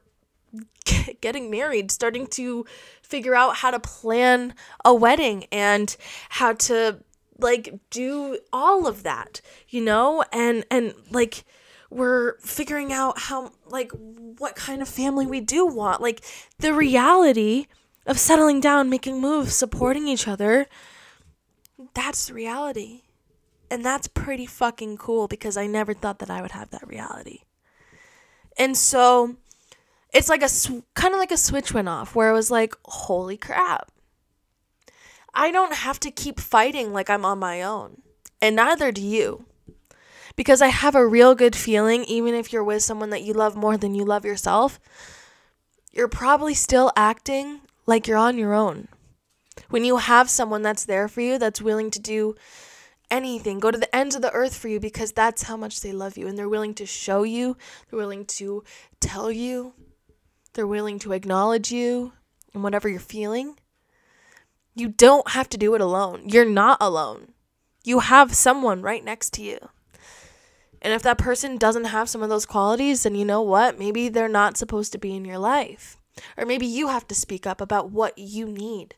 getting 1.22 1.50
married, 1.50 1.92
starting 1.92 2.28
to 2.28 2.66
figure 3.02 3.36
out 3.36 3.58
how 3.58 3.72
to 3.72 3.80
plan 3.80 4.54
a 4.84 4.94
wedding 4.94 5.46
and 5.52 5.96
how 6.30 6.54
to 6.54 7.00
like 7.44 7.80
do 7.90 8.40
all 8.52 8.88
of 8.88 9.04
that 9.04 9.42
you 9.70 9.82
know? 9.82 10.24
And 10.32 10.66
and 10.72 10.94
like 11.12 11.44
we're 11.90 12.38
figuring 12.40 12.92
out 12.92 13.20
how 13.20 13.52
like 13.68 13.92
what 13.92 14.56
kind 14.56 14.82
of 14.82 14.88
family 14.88 15.28
we 15.28 15.42
do 15.42 15.66
want. 15.66 16.02
Like 16.02 16.24
the 16.60 16.74
reality 16.74 17.68
of 18.06 18.18
settling 18.18 18.60
down 18.60 18.90
making 18.90 19.22
moves 19.22 19.56
supporting 19.56 20.08
each 20.08 20.28
other 20.28 20.68
that's 21.94 22.32
reality. 22.32 23.02
And 23.70 23.84
that's 23.84 24.08
pretty 24.08 24.46
fucking 24.46 24.98
cool 24.98 25.28
because 25.28 25.58
i 25.58 25.66
never 25.66 25.94
thought 25.94 26.20
that 26.20 26.30
i 26.30 26.42
would 26.42 26.52
have 26.52 26.70
that 26.70 26.88
reality. 26.88 27.40
And 28.58 28.78
so 28.78 29.38
it's 30.14 30.30
like 30.30 30.44
a 30.44 30.50
sw- 30.50 30.84
kind 30.94 31.14
of 31.14 31.20
like 31.20 31.32
a 31.32 31.38
switch 31.38 31.74
went 31.74 31.90
off 31.90 32.16
where 32.16 32.30
it 32.30 32.34
was 32.34 32.52
like, 32.52 32.76
holy 32.86 33.38
crap. 33.38 33.92
I 35.34 35.52
don't 35.52 35.74
have 35.74 36.00
to 36.02 36.12
keep 36.12 36.40
fighting 36.40 36.94
like 36.94 37.10
I'm 37.10 37.26
on 37.26 37.40
my 37.40 37.62
own. 37.62 38.02
And 38.42 38.56
neither 38.56 38.92
do 38.92 39.02
you. 39.02 39.46
Because 40.36 40.62
I 40.62 40.68
have 40.68 40.96
a 40.96 41.08
real 41.08 41.36
good 41.36 41.56
feeling, 41.56 42.04
even 42.06 42.34
if 42.34 42.52
you're 42.52 42.64
with 42.64 42.84
someone 42.84 43.12
that 43.12 43.24
you 43.24 43.34
love 43.34 43.56
more 43.56 43.78
than 43.78 43.94
you 43.94 44.04
love 44.04 44.26
yourself, 44.26 44.80
you're 45.92 46.08
probably 46.08 46.54
still 46.54 46.92
acting 46.96 47.62
like 47.86 48.08
you're 48.08 48.18
on 48.18 48.38
your 48.38 48.54
own. 48.54 48.88
When 49.70 49.86
you 49.86 49.98
have 49.98 50.30
someone 50.30 50.64
that's 50.64 50.86
there 50.86 51.08
for 51.08 51.22
you, 51.22 51.38
that's 51.38 51.62
willing 51.62 51.92
to 51.92 52.00
do 52.00 52.36
anything, 53.12 53.60
go 53.60 53.70
to 53.70 53.78
the 53.78 53.96
ends 53.96 54.16
of 54.16 54.24
the 54.24 54.32
earth 54.32 54.56
for 54.56 54.68
you 54.68 54.80
because 54.80 55.12
that's 55.12 55.44
how 55.44 55.56
much 55.56 55.82
they 55.82 55.92
love 55.92 56.18
you. 56.18 56.28
And 56.28 56.38
they're 56.38 56.50
willing 56.50 56.74
to 56.76 56.86
show 56.86 57.24
you, 57.24 57.56
they're 57.90 58.00
willing 58.00 58.26
to 58.26 58.64
tell 59.00 59.32
you, 59.32 59.74
they're 60.54 60.68
willing 60.68 60.98
to 61.00 61.14
acknowledge 61.14 61.72
you 61.72 62.14
and 62.54 62.64
whatever 62.64 62.90
you're 62.90 63.00
feeling. 63.00 63.56
You 64.76 64.90
don't 64.90 65.30
have 65.30 65.50
to 65.50 65.58
do 65.58 65.76
it 65.76 65.82
alone. 65.82 66.24
You're 66.28 66.50
not 66.50 66.78
alone. 66.82 67.34
You 67.84 68.00
have 68.00 68.34
someone 68.34 68.82
right 68.82 69.04
next 69.04 69.34
to 69.34 69.44
you. 69.44 69.58
And 70.82 70.94
if 70.94 71.02
that 71.04 71.18
person 71.18 71.58
doesn't 71.58 71.86
have 71.86 72.10
some 72.10 72.22
of 72.22 72.30
those 72.30 72.46
qualities, 72.46 73.04
then 73.04 73.16
you 73.16 73.24
know 73.24 73.42
what? 73.42 73.80
Maybe 73.80 74.10
they're 74.10 74.28
not 74.28 74.58
supposed 74.58 74.92
to 74.92 74.98
be 74.98 75.16
in 75.16 75.26
your 75.26 75.38
life. 75.38 75.98
Or 76.38 76.46
maybe 76.46 76.66
you 76.66 76.88
have 76.90 77.08
to 77.08 77.16
speak 77.16 77.48
up 77.48 77.62
about 77.62 77.92
what 77.92 78.18
you 78.18 78.46
need. 78.46 78.96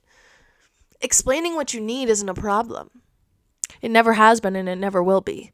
Explaining 1.01 1.55
what 1.55 1.74
you 1.74 1.82
need 1.82 2.10
isn't 2.10 2.29
a 2.29 2.34
problem. 2.34 2.89
It 3.82 3.91
never 3.91 4.13
has 4.13 4.41
been 4.41 4.55
and 4.55 4.67
it 4.70 4.77
never 4.77 5.03
will 5.03 5.22
be. 5.22 5.51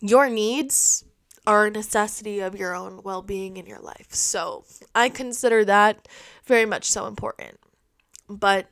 Your 0.00 0.28
needs 0.28 1.04
are 1.46 1.66
a 1.66 1.70
necessity 1.70 2.40
of 2.40 2.56
your 2.56 2.74
own 2.74 3.02
well 3.04 3.22
being 3.22 3.56
in 3.56 3.66
your 3.66 3.78
life. 3.78 4.12
So 4.12 4.64
I 4.94 5.08
consider 5.08 5.64
that 5.64 6.08
very 6.44 6.66
much 6.66 6.90
so 6.90 7.06
important. 7.06 7.58
But 8.28 8.66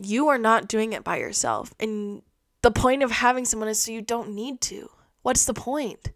you 0.00 0.28
are 0.28 0.38
not 0.38 0.68
doing 0.68 0.92
it 0.92 1.04
by 1.04 1.18
yourself. 1.18 1.72
And 1.80 2.22
the 2.62 2.70
point 2.70 3.02
of 3.02 3.10
having 3.10 3.44
someone 3.44 3.68
is 3.68 3.80
so 3.80 3.92
you 3.92 4.02
don't 4.02 4.34
need 4.34 4.60
to. 4.62 4.90
What's 5.22 5.44
the 5.44 5.54
point? 5.54 6.12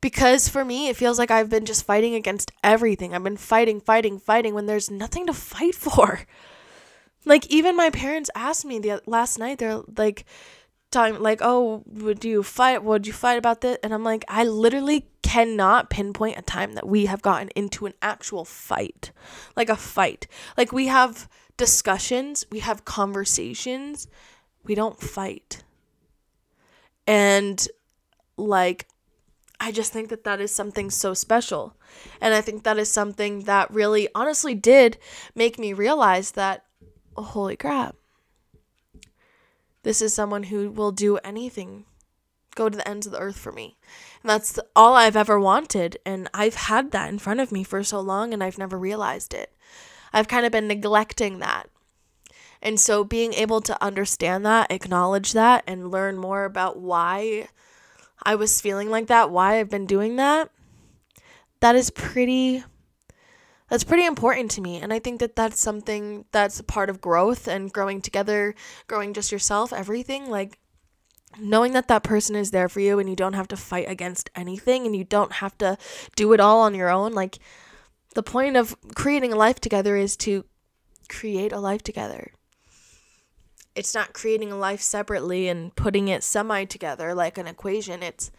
Because 0.00 0.48
for 0.48 0.64
me, 0.64 0.88
it 0.88 0.96
feels 0.96 1.18
like 1.18 1.30
I've 1.30 1.48
been 1.48 1.64
just 1.64 1.86
fighting 1.86 2.14
against 2.14 2.52
everything. 2.62 3.14
I've 3.14 3.24
been 3.24 3.36
fighting, 3.36 3.80
fighting, 3.80 4.18
fighting 4.18 4.54
when 4.54 4.66
there's 4.66 4.90
nothing 4.90 5.26
to 5.26 5.32
fight 5.32 5.74
for. 5.74 6.20
Like 7.24 7.46
even 7.46 7.76
my 7.76 7.90
parents 7.90 8.30
asked 8.34 8.64
me 8.64 8.78
the 8.78 9.02
last 9.06 9.38
night. 9.38 9.58
They're 9.58 9.80
like, 9.96 10.24
time 10.94 11.22
like, 11.22 11.40
oh, 11.42 11.82
would 11.86 12.24
you 12.24 12.42
fight? 12.42 12.82
Would 12.82 13.06
you 13.06 13.12
fight 13.12 13.38
about 13.38 13.60
this? 13.60 13.78
And 13.82 13.92
I'm 13.92 14.04
like, 14.04 14.24
I 14.28 14.44
literally 14.44 15.06
cannot 15.22 15.90
pinpoint 15.90 16.38
a 16.38 16.42
time 16.42 16.72
that 16.72 16.88
we 16.88 17.06
have 17.06 17.20
gotten 17.20 17.48
into 17.50 17.86
an 17.86 17.94
actual 18.00 18.44
fight, 18.44 19.10
like 19.56 19.68
a 19.68 19.76
fight. 19.76 20.26
Like 20.56 20.72
we 20.72 20.86
have 20.86 21.28
discussions, 21.56 22.44
we 22.50 22.60
have 22.60 22.84
conversations, 22.84 24.06
we 24.64 24.74
don't 24.74 25.00
fight. 25.00 25.62
And 27.06 27.66
like 28.36 28.86
I 29.60 29.72
just 29.72 29.92
think 29.92 30.08
that 30.08 30.24
that 30.24 30.40
is 30.40 30.52
something 30.52 30.90
so 30.90 31.14
special. 31.14 31.76
And 32.20 32.34
I 32.34 32.40
think 32.40 32.64
that 32.64 32.78
is 32.78 32.90
something 32.90 33.40
that 33.40 33.70
really 33.70 34.08
honestly 34.14 34.54
did 34.54 34.98
make 35.34 35.58
me 35.58 35.72
realize 35.72 36.32
that 36.32 36.64
oh, 37.16 37.22
holy 37.22 37.56
crap. 37.56 37.96
This 39.84 40.02
is 40.02 40.12
someone 40.12 40.44
who 40.44 40.70
will 40.70 40.92
do 40.92 41.18
anything, 41.18 41.84
go 42.56 42.68
to 42.68 42.76
the 42.76 42.88
ends 42.88 43.06
of 43.06 43.12
the 43.12 43.20
earth 43.20 43.38
for 43.38 43.52
me. 43.52 43.76
And 44.22 44.30
that's 44.30 44.58
all 44.74 44.94
I've 44.94 45.16
ever 45.16 45.38
wanted. 45.38 45.98
And 46.04 46.28
I've 46.34 46.54
had 46.54 46.90
that 46.90 47.10
in 47.10 47.18
front 47.18 47.40
of 47.40 47.52
me 47.52 47.62
for 47.62 47.84
so 47.84 48.00
long 48.00 48.34
and 48.34 48.42
I've 48.42 48.58
never 48.58 48.78
realized 48.78 49.32
it. 49.32 49.54
I've 50.12 50.28
kind 50.28 50.46
of 50.46 50.52
been 50.52 50.68
neglecting 50.68 51.38
that. 51.40 51.68
And 52.62 52.80
so 52.80 53.04
being 53.04 53.34
able 53.34 53.60
to 53.60 53.82
understand 53.84 54.46
that, 54.46 54.72
acknowledge 54.72 55.32
that, 55.32 55.64
and 55.66 55.90
learn 55.90 56.16
more 56.16 56.44
about 56.44 56.78
why 56.78 57.48
I 58.22 58.36
was 58.36 58.62
feeling 58.62 58.88
like 58.88 59.08
that, 59.08 59.30
why 59.30 59.60
I've 59.60 59.68
been 59.68 59.84
doing 59.84 60.16
that, 60.16 60.50
that 61.60 61.76
is 61.76 61.90
pretty 61.90 62.64
that's 63.74 63.82
pretty 63.82 64.06
important 64.06 64.52
to 64.52 64.60
me 64.60 64.76
and 64.76 64.92
i 64.92 65.00
think 65.00 65.18
that 65.18 65.34
that's 65.34 65.58
something 65.58 66.24
that's 66.30 66.60
a 66.60 66.62
part 66.62 66.88
of 66.88 67.00
growth 67.00 67.48
and 67.48 67.72
growing 67.72 68.00
together 68.00 68.54
growing 68.86 69.12
just 69.12 69.32
yourself 69.32 69.72
everything 69.72 70.30
like 70.30 70.60
knowing 71.40 71.72
that 71.72 71.88
that 71.88 72.04
person 72.04 72.36
is 72.36 72.52
there 72.52 72.68
for 72.68 72.78
you 72.78 73.00
and 73.00 73.10
you 73.10 73.16
don't 73.16 73.32
have 73.32 73.48
to 73.48 73.56
fight 73.56 73.90
against 73.90 74.30
anything 74.36 74.86
and 74.86 74.94
you 74.94 75.02
don't 75.02 75.32
have 75.32 75.58
to 75.58 75.76
do 76.14 76.32
it 76.32 76.38
all 76.38 76.60
on 76.60 76.72
your 76.72 76.88
own 76.88 77.10
like 77.14 77.40
the 78.14 78.22
point 78.22 78.56
of 78.56 78.76
creating 78.94 79.32
a 79.32 79.36
life 79.36 79.58
together 79.58 79.96
is 79.96 80.16
to 80.16 80.44
create 81.08 81.50
a 81.50 81.58
life 81.58 81.82
together 81.82 82.30
it's 83.74 83.92
not 83.92 84.12
creating 84.12 84.52
a 84.52 84.56
life 84.56 84.80
separately 84.80 85.48
and 85.48 85.74
putting 85.74 86.06
it 86.06 86.22
semi 86.22 86.64
together 86.64 87.12
like 87.12 87.38
an 87.38 87.48
equation. 87.48 88.04
It's 88.04 88.30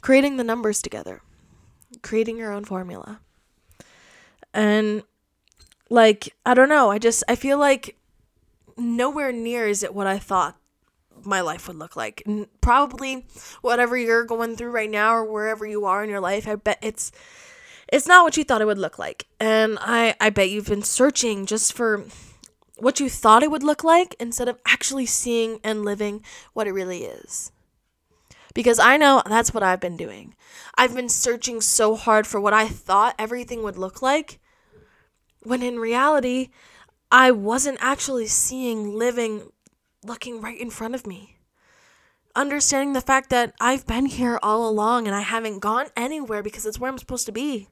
creating 0.00 0.38
the 0.38 0.44
numbers 0.44 0.82
together, 0.82 1.22
creating 2.02 2.36
your 2.36 2.52
own 2.52 2.64
formula. 2.64 3.20
And 4.54 5.02
like, 5.90 6.34
I 6.44 6.54
don't 6.54 6.68
know, 6.68 6.90
I 6.90 6.98
just, 6.98 7.24
I 7.28 7.36
feel 7.36 7.58
like 7.58 7.96
nowhere 8.76 9.32
near 9.32 9.66
is 9.66 9.82
it 9.82 9.94
what 9.94 10.06
I 10.06 10.18
thought 10.18 10.56
my 11.24 11.40
life 11.40 11.68
would 11.68 11.76
look 11.76 11.96
like. 11.96 12.22
And 12.26 12.46
probably 12.60 13.26
whatever 13.60 13.96
you're 13.96 14.24
going 14.24 14.56
through 14.56 14.70
right 14.70 14.90
now 14.90 15.14
or 15.14 15.24
wherever 15.24 15.66
you 15.66 15.84
are 15.84 16.02
in 16.02 16.10
your 16.10 16.20
life, 16.20 16.48
I 16.48 16.56
bet 16.56 16.78
it's 16.82 17.12
it's 17.92 18.06
not 18.06 18.24
what 18.24 18.36
you 18.36 18.44
thought 18.44 18.62
it 18.62 18.66
would 18.66 18.78
look 18.78 18.98
like. 18.98 19.26
And 19.38 19.78
I 19.80 20.14
I 20.20 20.30
bet 20.30 20.50
you've 20.50 20.66
been 20.66 20.82
searching 20.82 21.46
just 21.46 21.72
for 21.72 22.04
what 22.78 22.98
you 22.98 23.08
thought 23.08 23.42
it 23.42 23.50
would 23.50 23.62
look 23.62 23.84
like 23.84 24.16
instead 24.18 24.48
of 24.48 24.58
actually 24.66 25.06
seeing 25.06 25.60
and 25.62 25.84
living 25.84 26.24
what 26.52 26.66
it 26.66 26.72
really 26.72 27.04
is. 27.04 27.52
Because 28.54 28.78
I 28.78 28.96
know 28.96 29.22
that's 29.26 29.54
what 29.54 29.62
I've 29.62 29.80
been 29.80 29.96
doing. 29.96 30.34
I've 30.76 30.94
been 30.94 31.08
searching 31.08 31.60
so 31.60 31.94
hard 31.94 32.26
for 32.26 32.40
what 32.40 32.52
I 32.52 32.66
thought 32.68 33.14
everything 33.18 33.62
would 33.62 33.78
look 33.78 34.02
like, 34.02 34.40
when 35.44 35.62
in 35.62 35.78
reality, 35.78 36.50
I 37.10 37.30
wasn't 37.30 37.78
actually 37.80 38.26
seeing 38.26 38.94
living 38.94 39.50
looking 40.04 40.40
right 40.40 40.58
in 40.58 40.70
front 40.70 40.94
of 40.94 41.06
me. 41.06 41.36
Understanding 42.34 42.92
the 42.92 43.00
fact 43.00 43.30
that 43.30 43.54
I've 43.60 43.86
been 43.86 44.06
here 44.06 44.38
all 44.42 44.68
along 44.68 45.06
and 45.06 45.14
I 45.14 45.20
haven't 45.20 45.60
gone 45.60 45.86
anywhere 45.96 46.42
because 46.42 46.64
it's 46.66 46.78
where 46.78 46.90
I'm 46.90 46.98
supposed 46.98 47.26
to 47.26 47.32
be. 47.32 47.68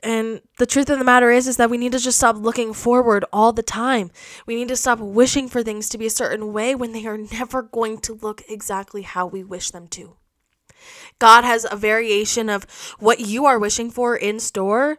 And 0.00 0.40
the 0.58 0.66
truth 0.66 0.88
of 0.90 0.98
the 0.98 1.04
matter 1.04 1.30
is 1.30 1.48
is 1.48 1.56
that 1.56 1.70
we 1.70 1.76
need 1.76 1.92
to 1.92 1.98
just 1.98 2.18
stop 2.18 2.36
looking 2.36 2.72
forward 2.72 3.24
all 3.32 3.52
the 3.52 3.64
time. 3.64 4.12
We 4.46 4.54
need 4.54 4.68
to 4.68 4.76
stop 4.76 5.00
wishing 5.00 5.48
for 5.48 5.62
things 5.62 5.88
to 5.88 5.98
be 5.98 6.06
a 6.06 6.10
certain 6.10 6.52
way 6.52 6.74
when 6.74 6.92
they 6.92 7.06
are 7.06 7.18
never 7.18 7.62
going 7.62 7.98
to 8.02 8.14
look 8.14 8.42
exactly 8.48 9.02
how 9.02 9.26
we 9.26 9.42
wish 9.42 9.72
them 9.72 9.88
to. 9.88 10.16
God 11.18 11.42
has 11.42 11.66
a 11.68 11.76
variation 11.76 12.48
of 12.48 12.64
what 13.00 13.18
you 13.18 13.44
are 13.46 13.58
wishing 13.58 13.90
for 13.90 14.16
in 14.16 14.38
store 14.38 14.98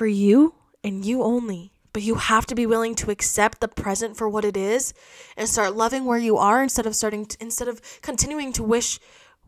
for 0.00 0.06
you 0.06 0.54
and 0.82 1.04
you 1.04 1.22
only. 1.22 1.74
But 1.92 2.02
you 2.02 2.14
have 2.14 2.46
to 2.46 2.54
be 2.54 2.64
willing 2.64 2.94
to 2.94 3.10
accept 3.10 3.60
the 3.60 3.68
present 3.68 4.16
for 4.16 4.30
what 4.30 4.46
it 4.46 4.56
is 4.56 4.94
and 5.36 5.46
start 5.46 5.76
loving 5.76 6.06
where 6.06 6.16
you 6.16 6.38
are 6.38 6.62
instead 6.62 6.86
of 6.86 6.96
starting 6.96 7.26
to, 7.26 7.36
instead 7.38 7.68
of 7.68 7.82
continuing 8.00 8.50
to 8.54 8.62
wish 8.62 8.98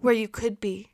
where 0.01 0.13
you 0.13 0.29
could 0.29 0.61
be 0.61 0.91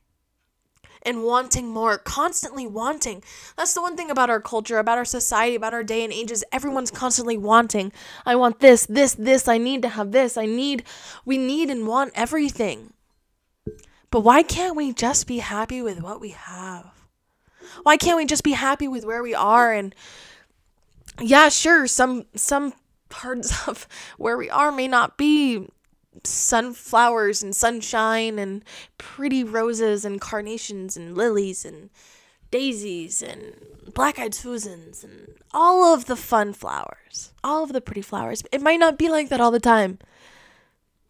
and 1.03 1.25
wanting 1.25 1.71
more, 1.71 1.99
constantly 1.99 2.69
wanting. 2.69 3.25
That's 3.57 3.75
the 3.75 3.83
one 3.83 3.97
thing 3.97 4.12
about 4.12 4.31
our 4.31 4.41
culture, 4.41 4.79
about 4.79 4.97
our 4.97 5.05
society, 5.05 5.57
about 5.57 5.75
our 5.75 5.83
day 5.83 6.05
and 6.05 6.12
ages. 6.12 6.45
everyone's 6.53 6.93
constantly 6.93 7.37
wanting. 7.37 7.91
I 8.25 8.37
want 8.37 8.61
this, 8.61 8.87
this, 8.87 9.15
this, 9.15 9.49
I 9.49 9.59
need 9.59 9.83
to 9.83 9.88
have 9.88 10.12
this. 10.12 10.37
I 10.37 10.47
need 10.47 10.85
we 11.25 11.37
need 11.37 11.69
and 11.69 11.85
want 11.85 12.12
everything. 12.15 12.93
But 14.12 14.21
why 14.21 14.45
can't 14.45 14.77
we 14.77 14.93
just 14.93 15.27
be 15.27 15.38
happy 15.38 15.83
with 15.83 16.00
what 16.00 16.21
we 16.21 16.31
have? 16.31 16.98
Why 17.83 17.97
can't 17.97 18.17
we 18.17 18.27
just 18.27 18.43
be 18.43 18.53
happy 18.53 18.89
with 18.89 19.05
where 19.05 19.23
we 19.23 19.35
are 19.35 19.73
and 19.73 19.95
yeah, 21.21 21.49
sure, 21.49 21.87
some 21.87 22.27
some 22.35 22.75
parts 23.09 23.69
of 23.69 23.87
where 24.17 24.37
we 24.37 24.51
are 24.51 24.73
may 24.73 24.89
not 24.89 25.17
be 25.17 25.69
sunflowers 26.25 27.43
and 27.43 27.55
sunshine 27.55 28.39
and 28.39 28.65
pretty 28.97 29.45
roses 29.45 30.05
and 30.05 30.21
carnations 30.21 30.97
and 30.97 31.17
lilies 31.17 31.65
and 31.65 31.91
daisies 32.51 33.23
and 33.23 33.55
black 33.95 34.19
eyed 34.19 34.35
Susans 34.35 35.05
and 35.05 35.35
all 35.53 35.95
of 35.95 36.07
the 36.07 36.17
fun 36.17 36.53
flowers, 36.53 37.33
all 37.45 37.63
of 37.63 37.73
the 37.73 37.81
pretty 37.81 38.03
flowers. 38.03 38.43
It 38.53 38.63
might 38.63 38.81
not 38.81 38.99
be 38.99 39.09
like 39.09 39.29
that 39.29 39.41
all 39.41 39.51
the 39.51 39.61
time. 39.61 39.99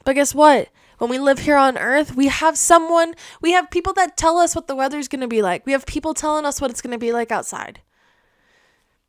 But 0.05 0.15
guess 0.15 0.35
what? 0.35 0.69
When 0.99 1.11
we 1.11 1.19
live 1.19 1.40
here 1.40 1.57
on 1.57 1.78
earth, 1.78 2.14
we 2.17 2.26
have 2.28 2.59
someone, 2.59 3.14
we 3.40 3.52
have 3.52 3.71
people 3.71 3.93
that 3.95 4.17
tell 4.17 4.37
us 4.38 4.55
what 4.55 4.67
the 4.67 4.76
weather's 4.76 5.09
going 5.09 5.21
to 5.21 5.28
be 5.28 5.43
like. 5.43 5.64
We 5.64 5.73
have 5.73 5.87
people 5.87 6.12
telling 6.12 6.45
us 6.45 6.61
what 6.61 6.71
it's 6.71 6.83
going 6.83 6.93
to 6.93 6.99
be 6.99 7.12
like 7.12 7.31
outside 7.31 7.81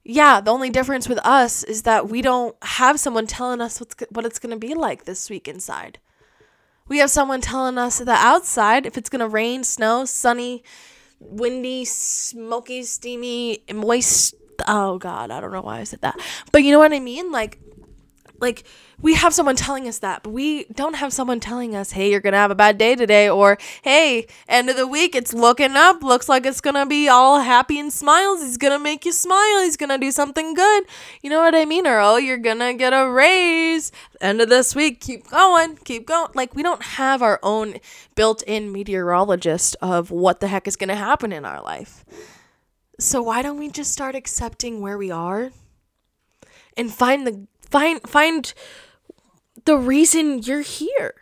yeah, 0.03 0.41
the 0.41 0.51
only 0.51 0.71
difference 0.71 1.07
with 1.07 1.19
us 1.23 1.63
is 1.63 1.83
that 1.83 2.09
we 2.09 2.23
don't 2.23 2.55
have 2.63 2.99
someone 2.99 3.27
telling 3.27 3.61
us 3.61 3.79
what's 3.79 3.95
what 4.09 4.25
it's 4.25 4.39
going 4.39 4.49
to 4.51 4.57
be 4.57 4.73
like 4.73 5.05
this 5.05 5.29
week 5.29 5.47
inside. 5.47 5.99
We 6.87 6.97
have 6.97 7.11
someone 7.11 7.41
telling 7.41 7.77
us 7.77 7.99
that 7.99 8.25
outside, 8.25 8.87
if 8.87 8.97
it's 8.97 9.09
going 9.09 9.19
to 9.19 9.27
rain, 9.27 9.63
snow, 9.63 10.05
sunny, 10.05 10.63
windy, 11.19 11.85
smoky, 11.85 12.81
steamy, 12.83 13.63
moist. 13.71 14.33
Oh 14.67 14.97
God, 14.97 15.29
I 15.29 15.39
don't 15.39 15.51
know 15.51 15.61
why 15.61 15.79
I 15.79 15.83
said 15.83 16.01
that, 16.01 16.19
but 16.51 16.63
you 16.63 16.71
know 16.71 16.79
what 16.79 16.91
I 16.91 16.99
mean. 16.99 17.31
Like 17.31 17.59
like 18.41 18.63
we 19.01 19.13
have 19.13 19.33
someone 19.33 19.55
telling 19.55 19.87
us 19.87 19.99
that, 19.99 20.23
but 20.23 20.31
we 20.31 20.65
don't 20.65 20.95
have 20.95 21.13
someone 21.13 21.39
telling 21.39 21.75
us, 21.75 21.91
"Hey, 21.91 22.11
you're 22.11 22.19
going 22.19 22.33
to 22.33 22.39
have 22.39 22.51
a 22.51 22.55
bad 22.55 22.77
day 22.77 22.95
today," 22.95 23.29
or 23.29 23.57
"Hey, 23.81 24.27
end 24.47 24.69
of 24.69 24.75
the 24.75 24.87
week, 24.87 25.15
it's 25.15 25.33
looking 25.33 25.75
up. 25.75 26.03
Looks 26.03 26.27
like 26.27 26.45
it's 26.45 26.61
going 26.61 26.75
to 26.75 26.85
be 26.85 27.07
all 27.07 27.39
happy 27.39 27.79
and 27.79 27.91
smiles. 27.91 28.41
He's 28.41 28.57
going 28.57 28.73
to 28.73 28.79
make 28.79 29.05
you 29.05 29.11
smile. 29.11 29.61
He's 29.61 29.77
going 29.77 29.89
to 29.89 29.97
do 29.97 30.11
something 30.11 30.53
good." 30.53 30.85
You 31.21 31.29
know 31.29 31.41
what 31.41 31.55
I 31.55 31.65
mean? 31.65 31.87
Or, 31.87 31.99
"Oh, 31.99 32.17
you're 32.17 32.37
going 32.37 32.59
to 32.59 32.73
get 32.73 32.93
a 32.93 33.09
raise. 33.09 33.91
End 34.21 34.41
of 34.41 34.49
this 34.49 34.75
week, 34.75 34.99
keep 34.99 35.29
going. 35.29 35.77
Keep 35.77 36.07
going." 36.07 36.31
Like 36.35 36.55
we 36.55 36.63
don't 36.63 36.83
have 36.83 37.21
our 37.21 37.39
own 37.41 37.75
built-in 38.15 38.71
meteorologist 38.71 39.75
of 39.81 40.11
what 40.11 40.39
the 40.39 40.47
heck 40.47 40.67
is 40.67 40.75
going 40.75 40.89
to 40.89 40.95
happen 40.95 41.31
in 41.31 41.45
our 41.45 41.61
life. 41.61 42.03
So 42.99 43.21
why 43.21 43.41
don't 43.41 43.57
we 43.57 43.69
just 43.69 43.93
start 43.93 44.13
accepting 44.13 44.81
where 44.81 44.97
we 44.97 45.09
are 45.09 45.51
and 46.75 46.93
find 46.93 47.25
the 47.25 47.47
find 47.69 48.01
find 48.07 48.53
the 49.65 49.77
reason 49.77 50.39
you're 50.39 50.61
here. 50.61 51.13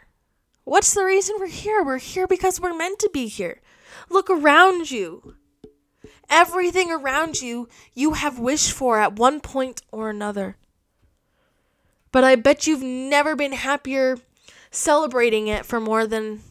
What's 0.64 0.94
the 0.94 1.04
reason 1.04 1.36
we're 1.40 1.48
here? 1.48 1.84
We're 1.84 1.98
here 1.98 2.28
because 2.28 2.60
we're 2.60 2.78
meant 2.78 3.00
to 3.00 3.10
be 3.14 3.28
here. 3.28 3.62
Look 4.10 4.30
around 4.30 4.92
you. 4.92 5.36
Everything 6.30 6.92
around 6.92 7.42
you, 7.42 7.70
you 7.94 8.14
have 8.14 8.38
wished 8.38 8.74
for 8.74 9.00
at 9.00 9.14
one 9.18 9.40
point 9.40 9.82
or 9.92 10.10
another. 10.10 10.58
But 12.12 12.26
I 12.26 12.36
bet 12.36 12.68
you've 12.68 12.84
never 12.84 13.36
been 13.36 13.54
happier 13.54 14.18
celebrating 14.72 15.48
it 15.48 15.66
for 15.66 15.80
more 15.80 16.06
than 16.06 16.42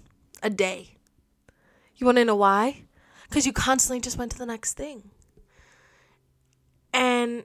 a 0.43 0.49
day. 0.49 0.97
You 1.97 2.07
want 2.07 2.19
to 2.19 2.25
know 2.25 2.37
why? 2.37 2.85
Because 3.29 3.47
you 3.47 3.53
constantly 3.53 4.01
just 4.01 4.19
went 4.19 4.33
to 4.33 4.39
the 4.39 4.47
next 4.47 4.75
thing. 4.75 5.11
And 6.93 7.45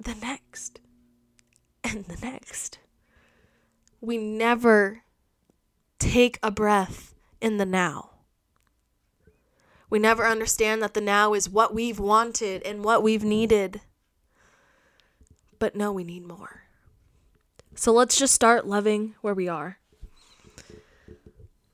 the 0.00 0.14
next 0.14 0.80
and 1.84 2.04
the 2.04 2.18
next. 2.24 2.78
We 4.00 4.16
never 4.16 5.02
take 5.98 6.38
a 6.42 6.50
breath 6.50 7.14
in 7.40 7.56
the 7.56 7.66
now. 7.66 8.10
We 9.90 9.98
never 9.98 10.26
understand 10.26 10.82
that 10.82 10.94
the 10.94 11.00
now 11.00 11.32
is 11.34 11.48
what 11.48 11.74
we've 11.74 11.98
wanted 11.98 12.62
and 12.62 12.84
what 12.84 13.02
we've 13.02 13.24
needed. 13.24 13.80
But 15.58 15.74
no, 15.74 15.92
we 15.92 16.04
need 16.04 16.26
more. 16.26 16.64
So 17.74 17.92
let's 17.92 18.18
just 18.18 18.34
start 18.34 18.66
loving 18.66 19.14
where 19.22 19.34
we 19.34 19.48
are. 19.48 19.78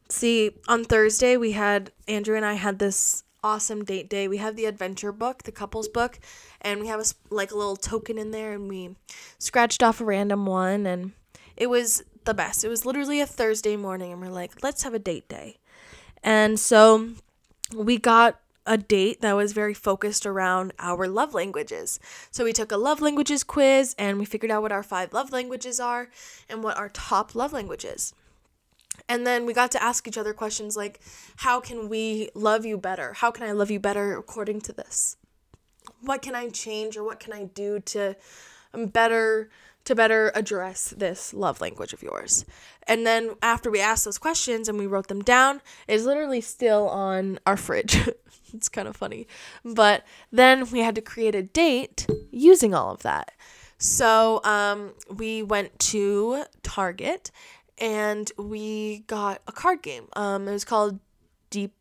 See, 0.09 0.53
on 0.69 0.85
Thursday, 0.85 1.37
we 1.37 1.53
had, 1.53 1.91
Andrew 2.07 2.37
and 2.37 2.45
I 2.45 2.55
had 2.55 2.79
this 2.79 3.24
awesome 3.45 3.85
date 3.85 4.09
day. 4.09 4.27
We 4.27 4.39
have 4.39 4.57
the 4.57 4.65
adventure 4.65 5.13
book, 5.13 5.45
the 5.45 5.53
couples 5.53 5.87
book, 5.87 6.19
and 6.61 6.81
we 6.81 6.89
have 6.89 7.01
a, 7.01 7.05
like 7.31 7.53
a 7.53 7.57
little 7.57 7.77
token 7.77 8.19
in 8.19 8.33
there, 8.33 8.55
and 8.55 8.69
we 8.69 8.97
scratched 9.39 9.83
off 9.83 10.01
a 10.01 10.05
random 10.05 10.47
one, 10.47 10.87
and 10.87 11.13
it 11.57 11.69
was 11.69 12.03
the 12.25 12.35
best. 12.35 12.65
It 12.65 12.69
was 12.69 12.85
literally 12.85 13.21
a 13.21 13.27
Thursday 13.27 13.77
morning, 13.77 14.11
and 14.11 14.21
we're 14.21 14.29
like, 14.29 14.63
let's 14.65 14.83
have 14.83 14.95
a 14.95 14.99
date 14.99 15.29
day. 15.29 15.59
And 16.23 16.59
so 16.59 17.11
we 17.77 17.99
got 17.99 18.41
a 18.67 18.79
date 18.79 19.21
that 19.21 19.35
was 19.35 19.53
very 19.53 19.75
focused 19.75 20.25
around 20.25 20.73
our 20.79 21.07
love 21.07 21.35
languages. 21.35 22.01
So 22.31 22.45
we 22.45 22.53
took 22.55 22.73
a 22.73 22.79
love 22.79 23.03
languages 23.03 23.45
quiz 23.45 23.95
and 23.99 24.19
we 24.19 24.25
figured 24.25 24.51
out 24.51 24.63
what 24.63 24.73
our 24.73 24.83
five 24.83 25.13
love 25.13 25.33
languages 25.33 25.79
are 25.79 26.09
and 26.49 26.63
what 26.63 26.79
our 26.79 26.89
top 26.89 27.35
love 27.35 27.53
languages. 27.53 28.15
And 29.09 29.27
then 29.27 29.45
we 29.45 29.53
got 29.53 29.71
to 29.73 29.83
ask 29.83 30.09
each 30.09 30.17
other 30.17 30.33
questions 30.33 30.77
like, 30.77 31.01
how 31.37 31.61
can 31.61 31.88
we 31.88 32.31
love 32.35 32.64
you 32.64 32.79
better? 32.79 33.12
How 33.12 33.31
can 33.31 33.47
I 33.47 33.53
love 33.53 33.71
you 33.71 33.79
better 33.79 34.17
according 34.17 34.62
to 34.62 34.73
this? 34.73 35.17
What 36.01 36.23
can 36.23 36.35
I 36.35 36.49
change 36.49 36.97
or 36.97 37.05
what 37.05 37.21
can 37.21 37.33
I 37.33 37.45
do 37.45 37.81
to 37.81 38.17
um, 38.73 38.87
better 38.87 39.51
to 39.85 39.95
better 39.95 40.33
address 40.35 40.95
this 40.97 41.35
love 41.35 41.61
language 41.61 41.93
of 41.93 42.03
yours? 42.03 42.47
And 42.87 43.07
then 43.07 43.35
after 43.43 43.71
we 43.71 43.81
asked 43.81 44.07
those 44.07 44.17
questions 44.17 44.69
and 44.69 44.79
we 44.79 44.87
wrote 44.87 45.09
them 45.09 45.23
down, 45.23 45.61
it's 45.87 46.05
literally 46.05 46.40
still 46.40 46.88
on 46.88 47.38
our 47.47 47.59
fridge. 47.59 48.09
it's 48.55 48.71
kind 48.71 48.88
of 48.88 48.97
funny. 48.97 49.27
But 49.62 50.05
then 50.33 50.71
we 50.71 50.81
had 50.81 50.95
to 50.95 51.03
create 51.03 51.35
a 51.35 51.43
date 51.43 52.07
using 52.31 52.75
all 52.75 52.90
of 52.90 53.03
that. 53.03 53.33
So 53.77 54.43
um, 54.45 54.95
we 55.11 55.43
went 55.43 55.79
to 55.90 56.45
Target 56.62 57.31
and 57.79 58.31
we 58.39 59.05
got 59.07 59.43
a 59.47 59.53
card 59.53 59.83
game. 59.83 60.09
Um, 60.15 60.49
it 60.49 60.53
was 60.53 60.65
called 60.65 61.01
Deep, 61.51 61.75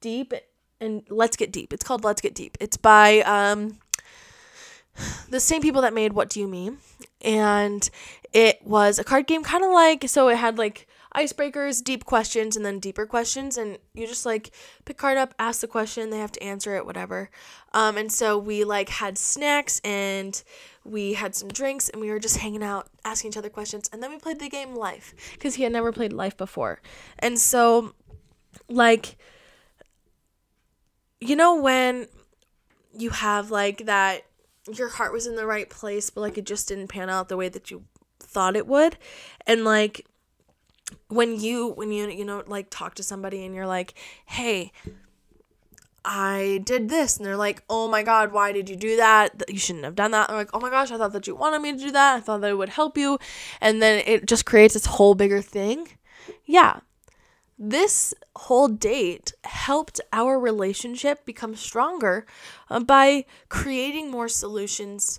Deep, 0.00 0.32
and 0.80 1.02
Let's 1.08 1.36
Get 1.36 1.52
Deep. 1.52 1.72
It's 1.72 1.84
called 1.84 2.04
Let's 2.04 2.20
Get 2.20 2.34
Deep. 2.34 2.56
It's 2.60 2.76
by 2.76 3.20
um, 3.20 3.78
the 5.28 5.40
same 5.40 5.62
people 5.62 5.82
that 5.82 5.94
made 5.94 6.12
What 6.12 6.28
Do 6.28 6.40
You 6.40 6.48
Meme, 6.48 6.78
and 7.22 7.88
it 8.32 8.64
was 8.64 8.98
a 8.98 9.04
card 9.04 9.26
game, 9.26 9.42
kind 9.42 9.64
of 9.64 9.70
like 9.70 10.08
so. 10.08 10.28
It 10.28 10.36
had 10.36 10.58
like 10.58 10.86
icebreakers, 11.16 11.82
deep 11.82 12.04
questions, 12.04 12.56
and 12.56 12.64
then 12.64 12.78
deeper 12.78 13.06
questions. 13.06 13.56
And 13.56 13.78
you 13.94 14.06
just 14.06 14.26
like 14.26 14.50
pick 14.84 14.98
card 14.98 15.16
up, 15.16 15.34
ask 15.38 15.60
the 15.60 15.66
question, 15.66 16.10
they 16.10 16.18
have 16.18 16.32
to 16.32 16.42
answer 16.42 16.76
it, 16.76 16.84
whatever. 16.84 17.30
Um, 17.72 17.96
and 17.96 18.12
so 18.12 18.36
we 18.38 18.64
like 18.64 18.88
had 18.90 19.16
snacks 19.16 19.80
and 19.82 20.42
we 20.84 21.14
had 21.14 21.34
some 21.34 21.48
drinks 21.48 21.88
and 21.88 22.00
we 22.00 22.10
were 22.10 22.18
just 22.18 22.36
hanging 22.38 22.62
out, 22.62 22.88
asking 23.04 23.30
each 23.30 23.36
other 23.36 23.48
questions. 23.48 23.88
And 23.92 24.02
then 24.02 24.10
we 24.10 24.18
played 24.18 24.38
the 24.38 24.48
game 24.48 24.74
Life 24.74 25.14
because 25.32 25.54
he 25.54 25.62
had 25.62 25.72
never 25.72 25.90
played 25.90 26.12
Life 26.12 26.36
before. 26.36 26.80
And 27.18 27.38
so, 27.38 27.94
like, 28.68 29.16
you 31.20 31.34
know, 31.34 31.60
when 31.60 32.08
you 32.92 33.10
have 33.10 33.50
like 33.50 33.86
that, 33.86 34.22
your 34.72 34.88
heart 34.88 35.12
was 35.12 35.26
in 35.26 35.36
the 35.36 35.46
right 35.46 35.70
place, 35.70 36.10
but 36.10 36.20
like 36.20 36.36
it 36.36 36.44
just 36.44 36.68
didn't 36.68 36.88
pan 36.88 37.08
out 37.08 37.28
the 37.28 37.36
way 37.36 37.48
that 37.48 37.70
you 37.70 37.84
thought 38.20 38.56
it 38.56 38.66
would. 38.66 38.96
And 39.46 39.64
like, 39.64 40.06
when 41.08 41.38
you 41.38 41.68
when 41.68 41.90
you 41.90 42.08
you 42.08 42.24
know 42.24 42.42
like 42.46 42.68
talk 42.70 42.94
to 42.94 43.02
somebody 43.02 43.44
and 43.44 43.54
you're 43.54 43.66
like 43.66 43.94
hey 44.26 44.72
I 46.08 46.60
did 46.64 46.88
this. 46.88 47.16
And 47.16 47.26
they're 47.26 47.36
like, 47.36 47.64
oh 47.68 47.88
my 47.88 48.04
God, 48.04 48.32
why 48.32 48.52
did 48.52 48.70
you 48.70 48.76
do 48.76 48.96
that? 48.96 49.42
You 49.48 49.58
shouldn't 49.58 49.84
have 49.84 49.96
done 49.96 50.12
that. 50.12 50.28
They're 50.28 50.36
like, 50.36 50.50
oh 50.54 50.60
my 50.60 50.70
gosh, 50.70 50.92
I 50.92 50.98
thought 50.98 51.12
that 51.12 51.26
you 51.26 51.34
wanted 51.34 51.60
me 51.60 51.72
to 51.72 51.78
do 51.78 51.90
that. 51.90 52.16
I 52.16 52.20
thought 52.20 52.42
that 52.42 52.50
it 52.50 52.54
would 52.54 52.68
help 52.68 52.96
you. 52.96 53.18
And 53.60 53.82
then 53.82 54.04
it 54.06 54.24
just 54.24 54.46
creates 54.46 54.74
this 54.74 54.86
whole 54.86 55.16
bigger 55.16 55.42
thing. 55.42 55.88
Yeah. 56.44 56.78
This 57.58 58.14
whole 58.36 58.68
date 58.68 59.32
helped 59.42 60.00
our 60.12 60.38
relationship 60.38 61.24
become 61.24 61.56
stronger 61.56 62.24
uh, 62.70 62.80
by 62.80 63.24
creating 63.48 64.08
more 64.10 64.28
solutions 64.28 65.18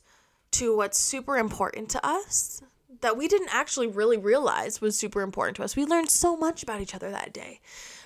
to 0.51 0.77
what's 0.77 0.97
super 0.97 1.37
important 1.37 1.89
to 1.89 2.05
us 2.05 2.61
that 3.01 3.17
we 3.17 3.27
didn't 3.27 3.53
actually 3.53 3.87
really 3.87 4.17
realize 4.17 4.81
was 4.81 4.97
super 4.97 5.21
important 5.21 5.55
to 5.57 5.63
us. 5.63 5.75
We 5.75 5.85
learned 5.85 6.09
so 6.09 6.35
much 6.35 6.63
about 6.63 6.81
each 6.81 6.95
other 6.95 7.11
that 7.11 7.33
day. 7.33 7.59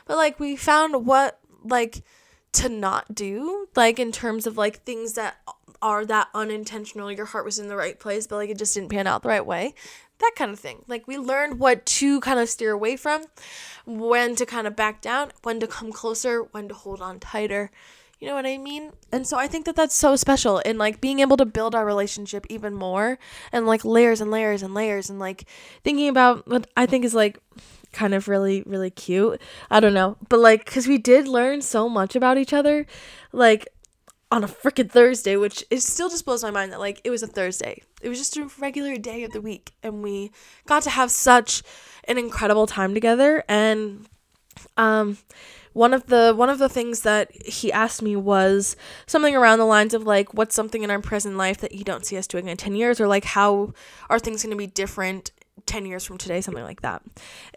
But 0.05 0.17
like 0.17 0.39
we 0.39 0.55
found 0.55 1.05
what 1.05 1.39
like 1.63 2.03
to 2.53 2.69
not 2.69 3.15
do, 3.15 3.67
like 3.75 3.99
in 3.99 4.11
terms 4.11 4.45
of 4.45 4.57
like 4.57 4.83
things 4.83 5.13
that 5.13 5.37
are 5.81 6.05
that 6.05 6.27
unintentional, 6.33 7.11
your 7.11 7.25
heart 7.25 7.45
was 7.45 7.59
in 7.59 7.67
the 7.67 7.75
right 7.75 7.99
place, 7.99 8.27
but 8.27 8.35
like 8.35 8.49
it 8.49 8.57
just 8.57 8.73
didn't 8.73 8.89
pan 8.89 9.07
out 9.07 9.23
the 9.23 9.29
right 9.29 9.45
way. 9.45 9.73
That 10.19 10.33
kind 10.35 10.51
of 10.51 10.59
thing. 10.59 10.83
Like 10.87 11.07
we 11.07 11.17
learned 11.17 11.59
what 11.59 11.85
to 11.85 12.19
kind 12.21 12.39
of 12.39 12.49
steer 12.49 12.71
away 12.71 12.95
from, 12.95 13.25
when 13.85 14.35
to 14.35 14.45
kind 14.45 14.67
of 14.67 14.75
back 14.75 15.01
down, 15.01 15.31
when 15.43 15.59
to 15.59 15.67
come 15.67 15.91
closer, 15.91 16.43
when 16.43 16.67
to 16.67 16.73
hold 16.73 17.01
on 17.01 17.19
tighter 17.19 17.71
you 18.21 18.27
know 18.27 18.35
what 18.35 18.45
I 18.45 18.59
mean? 18.59 18.91
And 19.11 19.25
so 19.25 19.37
I 19.37 19.47
think 19.47 19.65
that 19.65 19.75
that's 19.75 19.95
so 19.95 20.15
special 20.15 20.61
and 20.63 20.77
like 20.77 21.01
being 21.01 21.19
able 21.19 21.37
to 21.37 21.45
build 21.45 21.73
our 21.73 21.83
relationship 21.83 22.45
even 22.49 22.75
more 22.75 23.17
and 23.51 23.65
like 23.65 23.83
layers 23.83 24.21
and 24.21 24.29
layers 24.29 24.61
and 24.61 24.75
layers 24.75 25.09
and 25.09 25.19
like 25.19 25.45
thinking 25.83 26.07
about 26.07 26.47
what 26.47 26.67
I 26.77 26.85
think 26.85 27.03
is 27.03 27.15
like 27.15 27.39
kind 27.91 28.13
of 28.13 28.27
really 28.27 28.61
really 28.67 28.91
cute. 28.91 29.41
I 29.71 29.79
don't 29.79 29.95
know, 29.95 30.17
but 30.29 30.39
like 30.39 30.65
cuz 30.65 30.87
we 30.87 30.99
did 30.99 31.27
learn 31.27 31.61
so 31.61 31.89
much 31.89 32.15
about 32.15 32.37
each 32.37 32.53
other 32.53 32.85
like 33.33 33.67
on 34.31 34.43
a 34.43 34.47
freaking 34.47 34.89
Thursday, 34.89 35.35
which 35.35 35.65
it 35.71 35.81
still 35.81 36.07
just 36.07 36.23
blows 36.23 36.43
my 36.43 36.51
mind 36.51 36.71
that 36.71 36.79
like 36.79 37.01
it 37.03 37.09
was 37.09 37.23
a 37.23 37.27
Thursday. 37.27 37.81
It 38.03 38.09
was 38.09 38.19
just 38.19 38.37
a 38.37 38.51
regular 38.59 38.97
day 38.97 39.23
of 39.23 39.31
the 39.31 39.41
week 39.41 39.73
and 39.81 40.03
we 40.03 40.31
got 40.67 40.83
to 40.83 40.91
have 40.91 41.09
such 41.09 41.63
an 42.03 42.19
incredible 42.19 42.67
time 42.67 42.93
together 42.93 43.43
and 43.49 44.07
um 44.77 45.17
one 45.73 45.93
of 45.93 46.07
the 46.07 46.33
one 46.35 46.49
of 46.49 46.59
the 46.59 46.69
things 46.69 47.01
that 47.01 47.31
he 47.45 47.71
asked 47.71 48.01
me 48.01 48.15
was 48.15 48.75
something 49.05 49.35
around 49.35 49.59
the 49.59 49.65
lines 49.65 49.93
of 49.93 50.03
like 50.03 50.33
what's 50.33 50.55
something 50.55 50.83
in 50.83 50.91
our 50.91 50.99
present 50.99 51.37
life 51.37 51.59
that 51.59 51.73
you 51.73 51.83
don't 51.83 52.05
see 52.05 52.17
us 52.17 52.27
doing 52.27 52.47
in 52.47 52.57
10 52.57 52.75
years? 52.75 52.99
Or 52.99 53.07
like 53.07 53.23
how 53.23 53.73
are 54.09 54.19
things 54.19 54.43
going 54.43 54.51
to 54.51 54.57
be 54.57 54.67
different 54.67 55.31
10 55.65 55.85
years 55.85 56.05
from 56.05 56.17
today? 56.17 56.41
Something 56.41 56.63
like 56.63 56.81
that. 56.81 57.01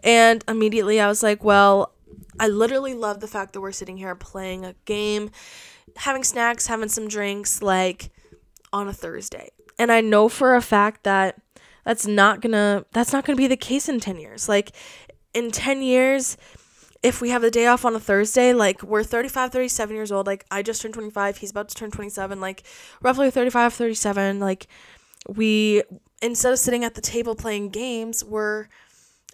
And 0.03 0.43
immediately 0.47 0.99
i 0.99 1.07
was 1.07 1.23
like 1.23 1.43
well 1.43 1.93
i 2.39 2.47
literally 2.47 2.93
love 2.93 3.19
the 3.19 3.27
fact 3.27 3.53
that 3.53 3.61
we're 3.61 3.71
sitting 3.71 3.97
here 3.97 4.15
playing 4.15 4.63
a 4.65 4.75
game 4.85 5.31
having 5.97 6.23
snacks 6.23 6.67
having 6.67 6.89
some 6.89 7.07
drinks 7.07 7.61
like 7.61 8.11
on 8.71 8.87
a 8.87 8.93
thursday. 8.93 9.49
And 9.77 9.91
i 9.91 9.99
know 10.01 10.29
for 10.29 10.55
a 10.55 10.61
fact 10.61 11.03
that 11.03 11.41
that's 11.83 12.07
not 12.07 12.41
gonna 12.41 12.85
that's 12.91 13.13
not 13.13 13.25
gonna 13.25 13.37
be 13.37 13.47
the 13.47 13.57
case 13.57 13.87
in 13.87 13.99
10 13.99 14.17
years. 14.17 14.49
Like 14.49 14.71
in 15.33 15.51
10 15.51 15.81
years 15.81 16.37
if 17.05 17.21
we 17.21 17.29
have 17.29 17.43
the 17.43 17.51
day 17.51 17.67
off 17.67 17.85
on 17.85 17.95
a 17.95 17.99
Thursday, 17.99 18.51
like 18.51 18.81
we're 18.81 19.03
35, 19.03 19.51
37 19.51 19.95
years 19.95 20.11
old, 20.11 20.25
like 20.25 20.43
I 20.49 20.63
just 20.63 20.81
turned 20.81 20.95
25, 20.95 21.37
he's 21.37 21.51
about 21.51 21.69
to 21.69 21.75
turn 21.75 21.91
27, 21.91 22.41
like 22.41 22.63
roughly 22.99 23.29
35, 23.29 23.75
37, 23.75 24.39
like 24.39 24.65
we 25.29 25.83
instead 26.23 26.51
of 26.51 26.57
sitting 26.57 26.83
at 26.83 26.95
the 26.95 27.01
table 27.01 27.35
playing 27.35 27.69
games, 27.69 28.23
we're 28.23 28.69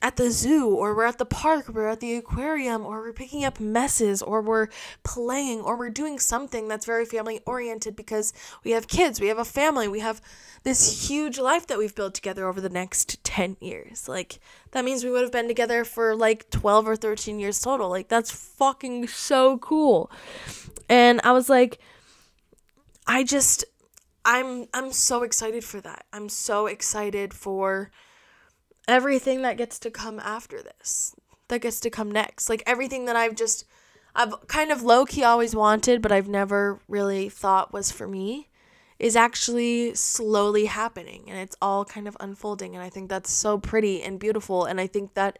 at 0.01 0.15
the 0.15 0.31
zoo 0.31 0.67
or 0.67 0.95
we're 0.95 1.05
at 1.05 1.17
the 1.17 1.25
park, 1.25 1.69
we're 1.69 1.87
at 1.87 1.99
the 1.99 2.15
aquarium 2.15 2.85
or 2.85 3.01
we're 3.01 3.13
picking 3.13 3.45
up 3.45 3.59
messes 3.59 4.21
or 4.21 4.41
we're 4.41 4.67
playing 5.03 5.61
or 5.61 5.77
we're 5.77 5.89
doing 5.89 6.17
something 6.17 6.67
that's 6.67 6.85
very 6.85 7.05
family 7.05 7.39
oriented 7.45 7.95
because 7.95 8.33
we 8.63 8.71
have 8.71 8.87
kids, 8.87 9.21
we 9.21 9.27
have 9.27 9.37
a 9.37 9.45
family, 9.45 9.87
we 9.87 9.99
have 9.99 10.21
this 10.63 11.07
huge 11.09 11.37
life 11.37 11.67
that 11.67 11.77
we've 11.77 11.95
built 11.95 12.13
together 12.13 12.47
over 12.47 12.59
the 12.59 12.69
next 12.69 13.23
10 13.23 13.57
years. 13.59 14.07
Like 14.07 14.39
that 14.71 14.83
means 14.83 15.03
we 15.03 15.11
would 15.11 15.21
have 15.21 15.31
been 15.31 15.47
together 15.47 15.83
for 15.85 16.15
like 16.15 16.49
12 16.49 16.87
or 16.87 16.95
13 16.95 17.39
years 17.39 17.59
total. 17.59 17.89
Like 17.89 18.07
that's 18.07 18.31
fucking 18.31 19.07
so 19.07 19.57
cool. 19.59 20.11
And 20.89 21.21
I 21.23 21.31
was 21.31 21.49
like 21.49 21.79
I 23.07 23.23
just 23.23 23.65
I'm 24.25 24.67
I'm 24.73 24.91
so 24.91 25.23
excited 25.23 25.63
for 25.63 25.81
that. 25.81 26.05
I'm 26.13 26.29
so 26.29 26.67
excited 26.67 27.33
for 27.33 27.91
everything 28.91 29.41
that 29.43 29.57
gets 29.57 29.79
to 29.79 29.91
come 29.91 30.19
after 30.19 30.61
this, 30.61 31.15
that 31.47 31.61
gets 31.61 31.79
to 31.81 31.89
come 31.89 32.11
next. 32.11 32.49
Like 32.49 32.63
everything 32.65 33.05
that 33.05 33.15
I've 33.15 33.35
just, 33.35 33.65
I've 34.15 34.47
kind 34.47 34.71
of 34.71 34.83
low 34.83 35.05
key 35.05 35.23
always 35.23 35.55
wanted, 35.55 36.01
but 36.01 36.11
I've 36.11 36.27
never 36.27 36.79
really 36.87 37.29
thought 37.29 37.73
was 37.73 37.91
for 37.91 38.07
me, 38.07 38.49
is 38.99 39.15
actually 39.15 39.95
slowly 39.95 40.65
happening. 40.65 41.25
And 41.27 41.37
it's 41.37 41.55
all 41.61 41.85
kind 41.85 42.07
of 42.07 42.15
unfolding. 42.19 42.75
And 42.75 42.83
I 42.83 42.89
think 42.89 43.09
that's 43.09 43.31
so 43.31 43.57
pretty 43.57 44.01
and 44.03 44.19
beautiful. 44.19 44.65
And 44.65 44.79
I 44.79 44.87
think 44.87 45.13
that 45.15 45.39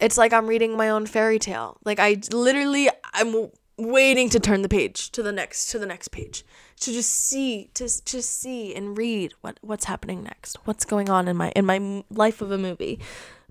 it's 0.00 0.18
like 0.18 0.32
I'm 0.32 0.46
reading 0.46 0.76
my 0.76 0.90
own 0.90 1.06
fairy 1.06 1.38
tale. 1.38 1.78
Like 1.84 1.98
I 1.98 2.20
literally, 2.32 2.88
I'm 3.12 3.50
waiting 3.76 4.28
to 4.30 4.38
turn 4.38 4.62
the 4.62 4.68
page 4.68 5.10
to 5.10 5.22
the 5.22 5.32
next 5.32 5.66
to 5.66 5.78
the 5.78 5.86
next 5.86 6.08
page 6.08 6.44
to 6.78 6.92
just 6.92 7.12
see 7.12 7.70
to 7.74 7.84
just 7.84 8.40
see 8.40 8.74
and 8.74 8.96
read 8.96 9.34
what 9.40 9.58
what's 9.62 9.86
happening 9.86 10.22
next 10.22 10.56
what's 10.64 10.84
going 10.84 11.10
on 11.10 11.26
in 11.26 11.36
my 11.36 11.50
in 11.56 11.66
my 11.66 12.04
life 12.10 12.40
of 12.40 12.50
a 12.52 12.58
movie 12.58 13.00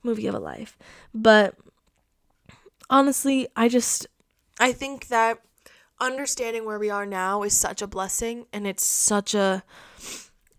movie 0.01 0.27
of 0.27 0.35
a 0.35 0.39
life. 0.39 0.77
But 1.13 1.55
honestly 2.89 3.47
i 3.55 3.69
just 3.69 4.05
i 4.59 4.71
think 4.71 5.07
that 5.07 5.39
understanding 5.99 6.65
where 6.65 6.77
we 6.77 6.89
are 6.89 7.05
now 7.05 7.43
is 7.43 7.55
such 7.55 7.81
a 7.81 7.87
blessing 7.87 8.45
and 8.51 8.67
it's 8.67 8.85
such 8.85 9.33
a 9.33 9.63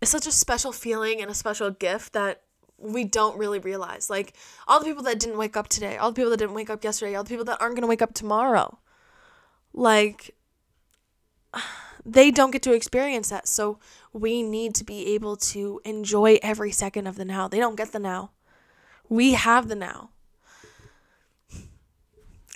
it's 0.00 0.10
such 0.10 0.26
a 0.26 0.32
special 0.32 0.72
feeling 0.72 1.20
and 1.20 1.30
a 1.30 1.34
special 1.34 1.70
gift 1.70 2.12
that 2.12 2.42
we 2.76 3.04
don't 3.04 3.38
really 3.38 3.58
realize. 3.58 4.10
Like 4.10 4.34
all 4.66 4.80
the 4.80 4.84
people 4.84 5.04
that 5.04 5.18
didn't 5.18 5.38
wake 5.38 5.56
up 5.56 5.68
today 5.68 5.96
all 5.96 6.10
the 6.10 6.16
people 6.16 6.30
that 6.30 6.38
didn't 6.38 6.54
wake 6.54 6.70
up 6.70 6.82
yesterday 6.82 7.14
all 7.14 7.24
the 7.24 7.28
people 7.28 7.44
that 7.44 7.60
aren't 7.60 7.74
going 7.74 7.82
to 7.82 7.88
wake 7.88 8.02
up 8.02 8.14
tomorrow 8.14 8.78
like 9.74 10.34
they 12.06 12.30
don't 12.30 12.50
get 12.50 12.62
to 12.62 12.72
experience 12.72 13.28
that. 13.30 13.48
So 13.48 13.78
we 14.12 14.42
need 14.42 14.74
to 14.76 14.84
be 14.84 15.14
able 15.14 15.36
to 15.36 15.80
enjoy 15.84 16.38
every 16.42 16.70
second 16.70 17.06
of 17.06 17.16
the 17.16 17.24
now. 17.24 17.48
They 17.48 17.58
don't 17.58 17.76
get 17.76 17.92
the 17.92 17.98
now. 17.98 18.30
We 19.08 19.32
have 19.32 19.68
the 19.68 19.74
now. 19.74 20.10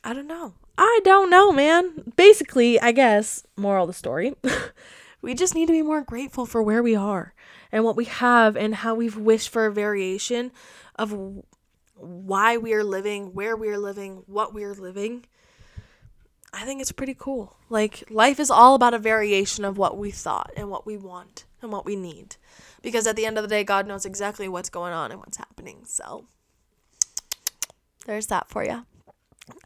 I 0.05 0.15
don't 0.15 0.27
know. 0.27 0.55
I 0.77 1.01
don't 1.05 1.29
know, 1.29 1.51
man. 1.51 2.13
Basically, 2.17 2.81
I 2.81 2.93
guess, 2.93 3.45
moral 3.57 3.85
of 3.85 3.89
the 3.89 3.95
story, 3.95 4.35
we 5.23 5.35
just 5.35 5.55
need 5.55 5.67
to 5.67 5.73
be 5.73 5.83
more 5.83 6.03
grateful 6.03 6.47
for 6.47 6.63
where 6.63 6.83
we 6.83 6.95
are 6.95 7.35
and 7.73 7.85
what 7.85 7.97
we 7.97 8.05
have 8.05 8.57
and 8.57 8.77
how 8.77 8.95
we've 8.95 9.17
wished 9.17 9.49
for 9.49 9.67
a 9.67 9.73
variation 9.73 10.53
of 10.95 11.43
why 11.97 12.57
we 12.57 12.73
are 12.75 12.85
living, 12.85 13.35
where 13.35 13.57
we 13.57 13.69
are 13.69 13.79
living, 13.79 14.23
what 14.27 14.55
we 14.55 14.63
are 14.63 14.75
living 14.75 15.25
I 16.53 16.65
think 16.65 16.81
it's 16.81 16.93
pretty 16.93 17.15
cool. 17.19 17.57
Like, 17.69 18.05
life 18.11 18.41
is 18.41 18.51
all 18.51 18.75
about 18.75 18.95
a 18.95 18.99
variation 18.99 19.65
of 19.65 19.77
what 19.77 19.99
we 19.99 20.11
thought 20.11 20.51
and 20.57 20.71
what 20.71 20.87
we 20.87 20.97
want 20.97 21.45
and 21.61 21.71
what 21.71 21.85
we 21.85 21.97
need. 21.97 22.37
Because 22.83 23.07
at 23.07 23.17
the 23.17 23.27
end 23.27 23.37
of 23.37 23.43
the 23.43 23.49
day, 23.49 23.65
God 23.65 23.87
knows 23.87 24.07
exactly 24.07 24.49
what's 24.49 24.71
going 24.71 24.93
on 24.93 25.11
and 25.11 25.21
what's 25.21 25.37
happening. 25.37 25.85
So, 25.85 26.25
there's 28.07 28.29
that 28.29 28.49
for 28.49 28.65
you. 28.65 28.87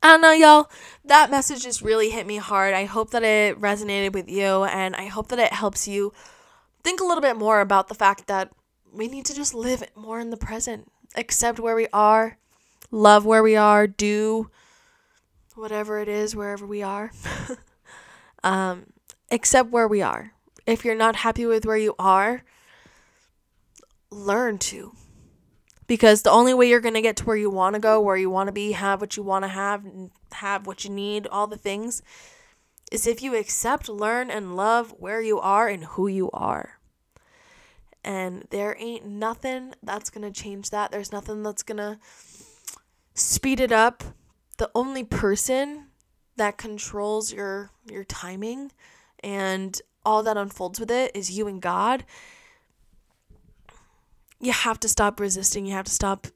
I 0.03 0.09
don't 0.09 0.21
know, 0.21 0.33
y'all. 0.33 0.71
That 1.05 1.31
message 1.31 1.63
just 1.63 1.83
really 1.83 2.11
hit 2.11 2.27
me 2.27 2.37
hard. 2.37 2.75
I 2.75 2.85
hope 2.85 3.11
that 3.11 3.23
it 3.23 3.61
resonated 3.61 4.13
with 4.13 4.29
you, 4.29 4.65
and 4.65 4.95
I 4.97 5.07
hope 5.07 5.29
that 5.29 5.39
it 5.39 5.53
helps 5.53 5.87
you 5.89 6.13
think 6.83 7.01
a 7.01 7.05
little 7.05 7.23
bit 7.23 7.37
more 7.37 7.61
about 7.61 7.89
the 7.89 7.95
fact 7.95 8.27
that 8.27 8.53
we 8.93 9.09
need 9.09 9.25
to 9.27 9.35
just 9.35 9.55
live 9.55 9.83
more 9.97 10.21
in 10.21 10.31
the 10.31 10.37
present, 10.37 10.91
accept 11.17 11.59
where 11.59 11.77
we 11.77 11.87
are, 11.93 12.39
love 12.91 13.25
where 13.25 13.43
we 13.43 13.57
are, 13.57 13.87
do 13.87 14.51
whatever 15.57 15.99
it 16.01 16.09
is, 16.09 16.35
wherever 16.37 16.67
we 16.67 16.83
are. 16.83 17.13
um, 18.45 18.87
where 19.71 19.89
we 19.89 20.03
are. 20.03 20.33
If 20.67 20.85
you're 20.85 20.95
not 20.95 21.17
happy 21.17 21.47
with 21.47 21.67
where 21.67 21.77
you 21.77 21.95
are, 21.99 22.45
learn 24.11 24.59
to. 24.59 24.93
Because 25.87 26.23
the 26.23 26.31
only 26.31 26.55
way 26.55 26.69
you're 26.69 26.81
going 26.81 26.95
to 26.95 27.03
get 27.03 27.17
to 27.17 27.25
where 27.25 27.37
you 27.37 27.51
want 27.51 27.75
to 27.75 27.81
go, 27.81 28.01
where 28.01 28.17
you 28.17 28.31
want 28.31 28.49
to 28.49 28.53
be, 28.53 28.73
have 28.73 29.01
what 29.01 29.17
you 29.17 29.23
want 29.23 29.45
to 29.45 29.49
have, 29.49 29.85
have 30.33 30.67
what 30.67 30.85
you 30.85 30.91
need, 30.91 31.27
all 31.27 31.47
the 31.47 31.57
things, 31.57 32.03
is 32.91 33.07
if 33.07 33.23
you 33.23 33.37
accept, 33.37 33.89
learn, 33.89 34.31
and 34.31 34.57
love 34.57 34.95
where 34.99 35.21
you 35.21 35.41
are 35.41 35.69
and 35.69 35.85
who 35.85 36.07
you 36.07 36.31
are. 36.33 36.79
And 38.05 38.47
there 38.51 38.77
ain't 38.79 39.07
nothing 39.07 39.75
that's 39.83 40.11
going 40.11 40.31
to 40.31 40.43
change 40.43 40.71
that. 40.71 40.91
There's 40.91 41.13
nothing 41.13 41.43
that's 41.43 41.63
going 41.63 41.79
to 41.79 41.99
speed 43.15 43.61
it 43.61 43.73
up 43.73 44.03
the 44.63 44.71
only 44.77 45.03
person 45.03 45.87
that 46.37 46.57
controls 46.57 47.33
your 47.33 47.73
your 47.91 48.05
timing 48.05 48.71
and 49.19 49.83
all 50.07 50.23
that 50.23 50.37
unfolds 50.37 50.79
with 50.79 50.89
it 50.89 51.11
is 51.17 51.37
you 51.37 51.49
and 51.49 51.61
God. 51.61 52.05
You 54.39 54.53
have 54.53 54.79
to 54.79 54.89
stop 54.89 55.19
resisting. 55.19 55.67
You 55.67 55.73
have 55.73 55.87
to 55.87 55.91
stop 55.91 56.29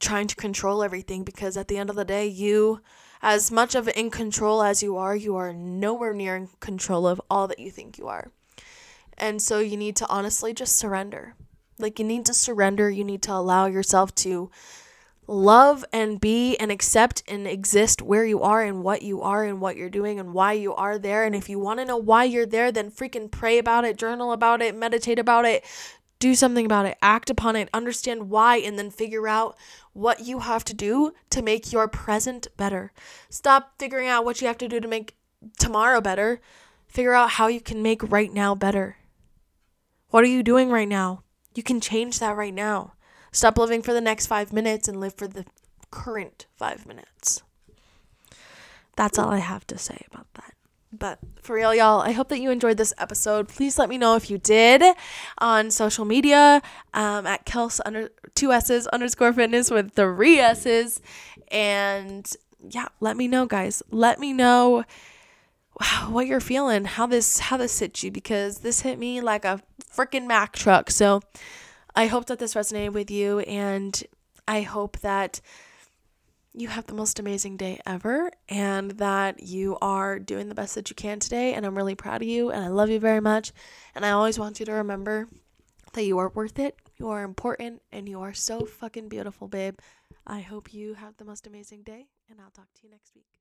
trying 0.00 0.26
to 0.26 0.34
control 0.34 0.82
everything 0.82 1.22
because 1.22 1.56
at 1.56 1.68
the 1.68 1.76
end 1.76 1.90
of 1.90 1.94
the 1.94 2.04
day, 2.04 2.26
you 2.26 2.80
as 3.22 3.52
much 3.52 3.76
of 3.76 3.88
in 3.94 4.10
control 4.10 4.64
as 4.64 4.82
you 4.82 4.96
are, 4.96 5.14
you 5.14 5.36
are 5.36 5.52
nowhere 5.52 6.12
near 6.12 6.34
in 6.34 6.48
control 6.58 7.06
of 7.06 7.22
all 7.30 7.46
that 7.46 7.60
you 7.60 7.70
think 7.70 7.98
you 7.98 8.08
are. 8.08 8.32
And 9.16 9.40
so 9.40 9.60
you 9.60 9.76
need 9.76 9.94
to 9.96 10.08
honestly 10.08 10.52
just 10.52 10.74
surrender. 10.74 11.36
Like 11.78 12.00
you 12.00 12.04
need 12.04 12.26
to 12.26 12.34
surrender, 12.34 12.90
you 12.90 13.04
need 13.04 13.22
to 13.22 13.32
allow 13.32 13.66
yourself 13.66 14.12
to 14.16 14.50
love 15.30 15.84
and 15.92 16.20
be 16.20 16.56
and 16.56 16.72
accept 16.72 17.22
and 17.28 17.46
exist 17.46 18.02
where 18.02 18.24
you 18.24 18.42
are 18.42 18.62
and 18.62 18.82
what 18.82 19.00
you 19.02 19.22
are 19.22 19.44
and 19.44 19.60
what 19.60 19.76
you're 19.76 19.88
doing 19.88 20.18
and 20.18 20.34
why 20.34 20.52
you 20.52 20.74
are 20.74 20.98
there. 20.98 21.22
And 21.22 21.36
if 21.36 21.48
you 21.48 21.60
want 21.60 21.78
to 21.78 21.84
know 21.84 21.96
why 21.96 22.24
you're 22.24 22.44
there, 22.44 22.72
then 22.72 22.90
freaking 22.90 23.30
pray 23.30 23.56
about 23.56 23.84
it, 23.84 23.96
journal 23.96 24.32
about 24.32 24.60
it, 24.60 24.74
meditate 24.74 25.20
about 25.20 25.44
it, 25.44 25.64
do 26.18 26.34
something 26.34 26.66
about 26.66 26.86
it, 26.86 26.98
act 27.00 27.30
upon 27.30 27.54
it, 27.54 27.70
understand 27.72 28.28
why, 28.28 28.56
and 28.56 28.76
then 28.76 28.90
figure 28.90 29.28
out 29.28 29.56
what 29.92 30.20
you 30.26 30.40
have 30.40 30.64
to 30.64 30.74
do 30.74 31.12
to 31.30 31.42
make 31.42 31.72
your 31.72 31.86
present 31.86 32.48
better. 32.56 32.92
Stop 33.28 33.74
figuring 33.78 34.08
out 34.08 34.24
what 34.24 34.40
you 34.40 34.48
have 34.48 34.58
to 34.58 34.68
do 34.68 34.80
to 34.80 34.88
make 34.88 35.16
tomorrow 35.60 36.00
better. 36.00 36.40
Figure 36.88 37.14
out 37.14 37.30
how 37.30 37.46
you 37.46 37.60
can 37.60 37.82
make 37.82 38.10
right 38.10 38.32
now 38.32 38.56
better. 38.56 38.96
What 40.08 40.24
are 40.24 40.28
you 40.28 40.42
doing 40.42 40.70
right 40.70 40.88
now? 40.88 41.22
You 41.54 41.62
can 41.62 41.80
change 41.80 42.18
that 42.18 42.36
right 42.36 42.54
now. 42.54 42.94
Stop 43.32 43.58
living 43.58 43.82
for 43.82 43.92
the 43.92 44.00
next 44.00 44.26
five 44.26 44.52
minutes 44.52 44.88
and 44.88 45.00
live 45.00 45.14
for 45.14 45.26
the 45.26 45.44
current 45.90 46.46
five 46.56 46.86
minutes. 46.86 47.42
That's 48.96 49.18
all 49.18 49.30
I 49.30 49.38
have 49.38 49.66
to 49.68 49.78
say 49.78 50.04
about 50.10 50.26
that. 50.34 50.54
But 50.92 51.20
for 51.40 51.54
real, 51.54 51.72
y'all, 51.72 52.00
I 52.00 52.10
hope 52.10 52.28
that 52.30 52.40
you 52.40 52.50
enjoyed 52.50 52.76
this 52.76 52.92
episode. 52.98 53.46
Please 53.46 53.78
let 53.78 53.88
me 53.88 53.96
know 53.96 54.16
if 54.16 54.28
you 54.28 54.38
did 54.38 54.82
on 55.38 55.70
social 55.70 56.04
media 56.04 56.60
um, 56.94 57.26
at 57.26 57.46
Kels 57.46 57.80
under 57.86 58.10
two 58.34 58.52
S's 58.52 58.88
underscore 58.88 59.32
fitness 59.32 59.70
with 59.70 59.92
three 59.92 60.40
S's. 60.40 61.00
And 61.48 62.28
yeah, 62.68 62.88
let 62.98 63.16
me 63.16 63.28
know, 63.28 63.46
guys. 63.46 63.84
Let 63.90 64.18
me 64.18 64.32
know 64.32 64.84
what 66.08 66.26
you're 66.26 66.40
feeling, 66.40 66.84
how 66.84 67.06
this 67.06 67.38
how 67.38 67.56
this 67.56 67.78
hit 67.78 68.02
you, 68.02 68.10
because 68.10 68.58
this 68.58 68.80
hit 68.80 68.98
me 68.98 69.20
like 69.20 69.44
a 69.44 69.62
freaking 69.94 70.26
Mack 70.26 70.54
truck. 70.54 70.90
So 70.90 71.22
I 71.94 72.06
hope 72.06 72.26
that 72.26 72.38
this 72.38 72.54
resonated 72.54 72.92
with 72.92 73.10
you, 73.10 73.40
and 73.40 74.02
I 74.46 74.62
hope 74.62 74.98
that 75.00 75.40
you 76.52 76.68
have 76.68 76.86
the 76.86 76.94
most 76.94 77.18
amazing 77.18 77.56
day 77.56 77.78
ever 77.86 78.30
and 78.48 78.92
that 78.92 79.40
you 79.42 79.78
are 79.80 80.18
doing 80.18 80.48
the 80.48 80.54
best 80.54 80.74
that 80.74 80.90
you 80.90 80.96
can 80.96 81.20
today. 81.20 81.54
And 81.54 81.64
I'm 81.64 81.76
really 81.76 81.94
proud 81.94 82.22
of 82.22 82.28
you, 82.28 82.50
and 82.50 82.64
I 82.64 82.68
love 82.68 82.90
you 82.90 82.98
very 82.98 83.20
much. 83.20 83.52
And 83.94 84.04
I 84.04 84.10
always 84.10 84.38
want 84.38 84.58
you 84.58 84.66
to 84.66 84.72
remember 84.72 85.28
that 85.92 86.04
you 86.04 86.18
are 86.18 86.28
worth 86.30 86.58
it, 86.58 86.76
you 86.98 87.08
are 87.08 87.24
important, 87.24 87.82
and 87.92 88.08
you 88.08 88.20
are 88.20 88.34
so 88.34 88.64
fucking 88.64 89.08
beautiful, 89.08 89.48
babe. 89.48 89.78
I 90.26 90.40
hope 90.40 90.72
you 90.72 90.94
have 90.94 91.16
the 91.16 91.24
most 91.24 91.46
amazing 91.46 91.82
day, 91.82 92.06
and 92.28 92.40
I'll 92.40 92.50
talk 92.50 92.72
to 92.74 92.80
you 92.84 92.90
next 92.90 93.14
week. 93.14 93.39